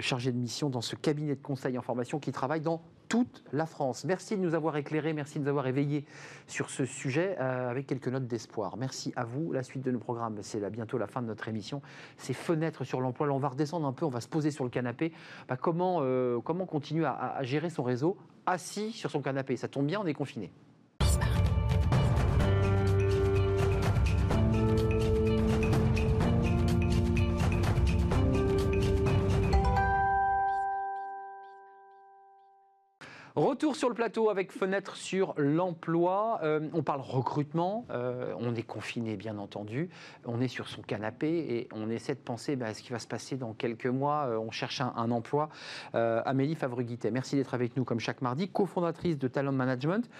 [0.00, 3.66] chargée de mission dans ce cabinet de conseil en formation qui travaille dans toute la
[3.66, 4.04] France.
[4.04, 6.04] Merci de nous avoir éclairés, merci de nous avoir éveillés
[6.46, 8.76] sur ce sujet euh, avec quelques notes d'espoir.
[8.76, 9.52] Merci à vous.
[9.52, 11.82] La suite de nos programmes, c'est bientôt la fin de notre émission.
[12.16, 13.26] C'est fenêtre sur l'emploi.
[13.26, 15.12] Là, on va redescendre un peu, on va se poser sur le canapé.
[15.48, 19.56] Bah, comment, euh, comment continuer à gérer son réseau assis sur son canapé?
[19.56, 20.52] Ça tombe bien, on est confiné.
[33.38, 36.40] Retour sur le plateau avec fenêtre sur l'emploi.
[36.42, 37.86] Euh, on parle recrutement.
[37.90, 39.90] euh, on est confiné, bien entendu.
[40.26, 42.98] On est sur son canapé et on essaie de penser bah, à ce qui va
[42.98, 44.24] se passer dans quelques mois.
[44.26, 45.50] Euh, on cherche un, un emploi.
[45.94, 50.10] Amélie Favreguitet, merci d'être avec nous comme chaque mardi, cofondatrice de Talent Management.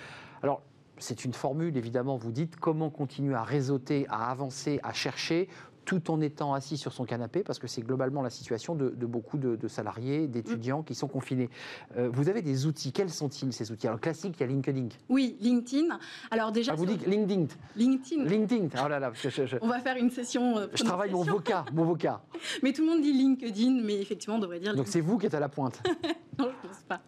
[0.45, 0.63] Alors,
[0.99, 2.17] c'est une formule, évidemment.
[2.17, 5.49] Vous dites comment continuer à réseauter, à avancer, à chercher
[5.89, 9.07] tout en étant assis sur son canapé, parce que c'est globalement la situation de, de
[9.07, 11.49] beaucoup de, de salariés, d'étudiants qui sont confinés.
[11.97, 12.93] Euh, vous avez des outils.
[12.93, 13.87] Quels sont-ils ces outils?
[13.89, 14.89] Alors classique, il y a LinkedIn.
[15.09, 15.99] Oui, LinkedIn.
[16.31, 17.47] Alors déjà, Ah, vous dites LinkedIn.
[17.75, 18.69] LinkedIn, LinkedIn.
[18.85, 20.59] Oh là là, parce que je, je- on va faire une session.
[20.59, 22.21] euh, je travaille mon vocat, mon vocat.
[22.63, 25.25] Mais tout le monde dit LinkedIn, mais effectivement, on devrait dire Donc c'est vous qui
[25.25, 25.81] êtes à la pointe.
[26.39, 27.01] Non, je pense pas.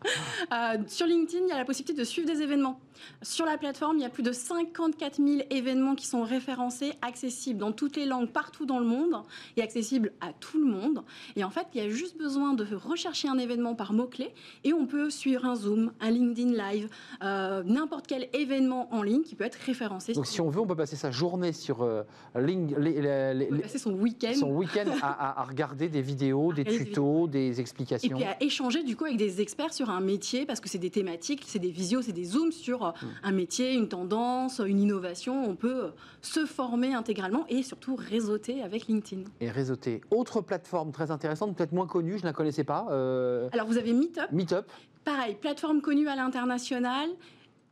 [0.52, 2.80] Euh, sur LinkedIn, il y a la possibilité de suivre des événements.
[3.22, 7.60] Sur la plateforme, il y a plus de 54 000 événements qui sont référencés, accessibles
[7.60, 9.14] dans toutes les langues, partout dans le monde,
[9.56, 11.02] et accessibles à tout le monde.
[11.36, 14.32] Et en fait, il y a juste besoin de rechercher un événement par mots-clés,
[14.64, 16.88] et on peut suivre un Zoom, un LinkedIn Live,
[17.22, 20.12] euh, n'importe quel événement en ligne qui peut être référencé.
[20.12, 22.02] Donc si on veut, on peut passer sa journée sur euh,
[22.36, 24.32] Link- les- les- les- on peut les- passer son week-end.
[24.38, 28.16] son week-end à, regarder des vidéos, des tutos, des Et explications.
[28.16, 30.90] puis à échanger du coup avec des experts sur un métier, parce que c'est des
[30.90, 32.90] thématiques, c'est des visios, c'est des zooms sur euh,
[33.24, 35.44] un métier, une tendance, une innovation.
[35.48, 35.90] On peut
[36.22, 39.22] se former intégralement et surtout réseauter avec LinkedIn.
[39.40, 40.00] Et réseauter.
[40.10, 42.86] Autre plateforme très intéressante, peut-être moins connue, je ne la connaissais pas.
[42.90, 44.64] euh, Alors vous avez Meetup, Meetup.
[45.04, 47.08] pareil, plateforme connue à l'international.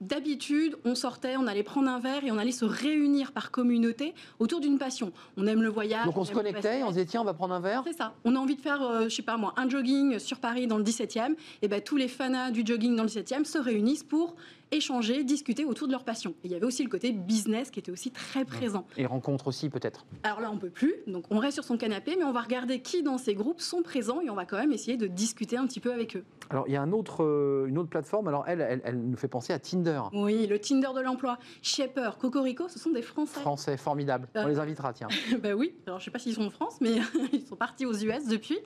[0.00, 4.14] D'habitude, on sortait, on allait prendre un verre et on allait se réunir par communauté
[4.38, 5.12] autour d'une passion.
[5.36, 6.06] On aime le voyage.
[6.06, 7.82] Donc on se connectait, on se disait tiens, on va prendre un verre.
[7.84, 8.14] C'est ça.
[8.24, 10.78] On a envie de faire, euh, je sais pas moi, un jogging sur Paris dans
[10.78, 11.34] le 17e.
[11.62, 14.36] Et ben tous les fanas du jogging dans le 17e se réunissent pour
[14.70, 16.30] échanger, discuter autour de leur passion.
[16.44, 18.86] Et il y avait aussi le côté business qui était aussi très présent.
[18.96, 20.06] Et rencontre aussi peut-être.
[20.22, 20.94] Alors là, on peut plus.
[21.06, 23.82] Donc on reste sur son canapé, mais on va regarder qui dans ces groupes sont
[23.82, 26.24] présents et on va quand même essayer de discuter un petit peu avec eux.
[26.50, 29.16] Alors il y a un autre, euh, une autre plateforme, alors elle, elle, elle nous
[29.16, 29.87] fait penser à Tinder.
[30.12, 33.40] Oui, le Tinder de l'emploi, Shaper, Cocorico, ce sont des Français.
[33.40, 34.28] Français, formidable.
[34.34, 34.48] On Euh.
[34.48, 35.08] les invitera, tiens.
[35.42, 36.96] bah oui, alors je sais pas s'ils sont en France, mais
[37.32, 38.58] ils sont partis aux US depuis.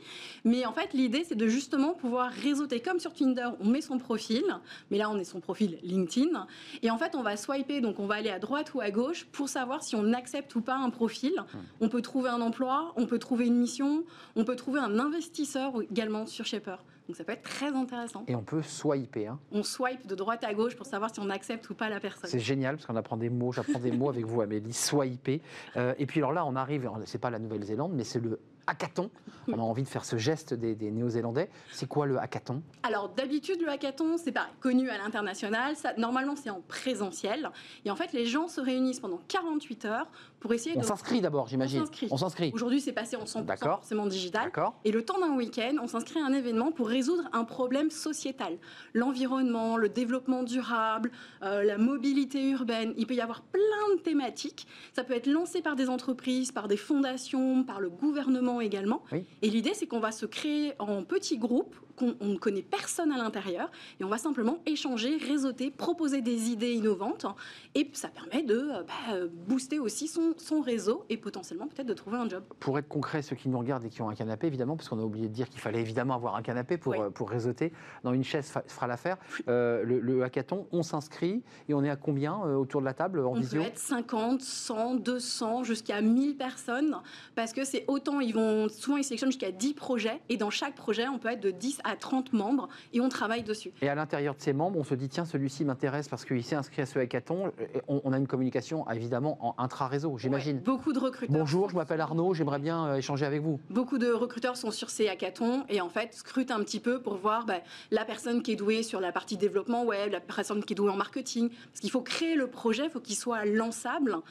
[0.44, 3.98] Mais en fait, l'idée, c'est de justement pouvoir réseauter comme sur Tinder, on met son
[3.98, 4.44] profil,
[4.90, 6.46] mais là, on est son profil LinkedIn.
[6.82, 9.26] Et en fait, on va swiper, donc on va aller à droite ou à gauche
[9.32, 11.32] pour savoir si on accepte ou pas un profil.
[11.80, 14.04] On peut trouver un emploi, on peut trouver une mission,
[14.36, 16.82] on peut trouver un investisseur également sur Shaper.
[17.08, 18.24] Donc ça peut être très intéressant.
[18.28, 19.26] Et on peut swiper.
[19.26, 19.38] hein.
[19.50, 22.30] On swipe de droite à gauche pour savoir si on accepte ou pas la personne.
[22.30, 24.72] C'est génial parce qu'on apprend des mots, j'apprends des mots avec vous, Amélie.
[24.72, 25.40] Swiper.
[25.76, 29.10] Euh, et puis alors là, on arrive, c'est pas la Nouvelle-Zélande, mais c'est le hackathon.
[29.48, 31.50] On a envie de faire ce geste des, des Néo-Zélandais.
[31.72, 32.62] C'est quoi le hackathon?
[32.82, 37.50] Alors d'habitude le hackathon c'est pareil, connu à l'international, ça normalement c'est en présentiel
[37.84, 40.06] et en fait les gens se réunissent pendant 48 heures
[40.42, 40.84] pour essayer On de...
[40.84, 41.84] s'inscrit d'abord, j'imagine.
[42.10, 42.50] On s'inscrit.
[42.52, 43.78] Aujourd'hui, c'est passé en 100% D'accord.
[43.78, 44.46] forcément digital.
[44.46, 44.74] D'accord.
[44.84, 48.58] Et le temps d'un week-end, on s'inscrit à un événement pour résoudre un problème sociétal.
[48.92, 51.12] L'environnement, le développement durable,
[51.44, 52.92] euh, la mobilité urbaine.
[52.96, 54.66] Il peut y avoir plein de thématiques.
[54.94, 59.02] Ça peut être lancé par des entreprises, par des fondations, par le gouvernement également.
[59.12, 59.24] Oui.
[59.42, 63.12] Et l'idée, c'est qu'on va se créer en petits groupes, qu'on on ne connaît personne
[63.12, 63.70] à l'intérieur,
[64.00, 67.26] et on va simplement échanger, réseauter, proposer des idées innovantes.
[67.74, 71.86] Et ça permet de euh, bah, euh, booster aussi son, son réseau et potentiellement peut-être
[71.86, 72.42] de trouver un job.
[72.60, 74.98] Pour être concret, ceux qui nous regardent et qui ont un canapé, évidemment, parce qu'on
[74.98, 76.98] a oublié de dire qu'il fallait évidemment avoir un canapé pour, Oui.
[77.00, 77.72] euh, pour réseauter.
[78.04, 79.16] Dans une chaise fera l'affaire.
[79.48, 83.20] Euh, le, le hackathon, on s'inscrit et on est à combien autour de la table
[83.20, 86.96] en On visio peut être 50, 100, 200, jusqu'à 1000 personnes,
[87.34, 90.74] parce que c'est autant, ils vont, souvent ils sélectionnent jusqu'à 10 projets, et dans chaque
[90.74, 93.72] projet, on peut être de 10 à 30 membres, et on travaille dessus.
[93.82, 96.56] Et à l'intérieur de ces membres, on se dit tiens, celui-ci m'intéresse parce qu'il s'est
[96.56, 97.52] inscrit à ce hackathon.
[97.88, 100.56] On, a une communication évidemment en intra-réseau, j'imagine.
[100.56, 101.36] Ouais, beaucoup de recruteurs.
[101.36, 103.60] Bonjour, je m'appelle Arnaud, j'aimerais bien euh, échanger avec vous.
[103.70, 107.16] Beaucoup de recruteurs sont sur ces hackathons et en fait scrutent un petit peu pour
[107.16, 107.54] voir bah,
[107.90, 110.90] la personne qui est douée sur la partie développement web, la personne qui est douée
[110.90, 111.48] en marketing.
[111.50, 113.82] Parce qu'il faut créer le projet, il faut qu'il soit lançable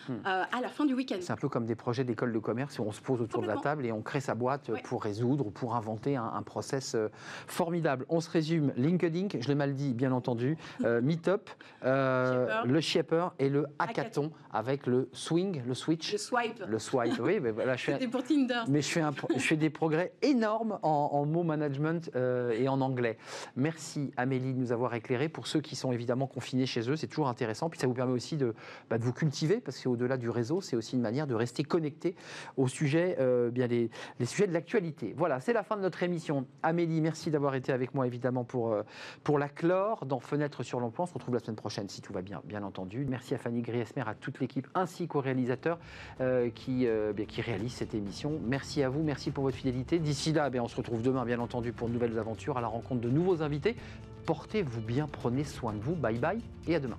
[0.08, 0.14] Hmm.
[0.26, 1.18] euh, à la fin du week-end.
[1.22, 3.48] C'est un peu comme des projets d'école de commerce où on se pose autour de
[3.48, 4.82] la table et on crée sa boîte Ouais.
[4.84, 7.10] pour résoudre ou pour inventer un, un process euh,
[7.48, 8.06] formidable.
[8.10, 11.50] On se résume LinkedIn, je l'ai mal dit bien entendu, euh, Meetup,
[11.86, 16.64] euh, le Shaper et le hackathon avec le swing, le switch, Je swipe.
[16.68, 17.20] le swipe.
[17.22, 18.62] Oui, mais voilà, je fais, C'était pour Tinder.
[18.68, 22.52] mais je fais, un pro- je fais des progrès énormes en, en mots management euh,
[22.52, 23.18] et en anglais.
[23.56, 25.30] Merci Amélie de nous avoir éclairé.
[25.30, 27.70] Pour ceux qui sont évidemment confinés chez eux, c'est toujours intéressant.
[27.70, 28.54] Puis ça vous permet aussi de,
[28.90, 32.16] bah, de vous cultiver, parce qu'au-delà du réseau, c'est aussi une manière de rester connecté
[32.58, 33.90] aux sujets, euh, bien les,
[34.20, 35.14] les sujets de l'actualité.
[35.18, 36.46] Voilà, c'est la fin de notre émission.
[36.62, 38.84] Amélie, merci d'avoir été avec moi évidemment pour, euh,
[39.38, 41.04] la clore dans Fenêtre sur l'emploi.
[41.04, 43.06] On se retrouve la semaine prochaine si tout va bien, bien entendu.
[43.08, 45.80] Merci à Fanny Griesmer, à toute l'équipe, ainsi qu'aux réalisateurs
[46.20, 48.40] euh, qui, euh, qui réalisent cette émission.
[48.46, 50.00] Merci à vous, merci pour votre fidélité.
[50.00, 52.68] D'ici là, bien, on se retrouve demain, bien entendu, pour de nouvelles aventures, à la
[52.68, 53.76] rencontre de nouveaux invités.
[54.26, 55.96] Portez-vous bien, prenez soin de vous.
[55.96, 56.98] Bye bye et à demain.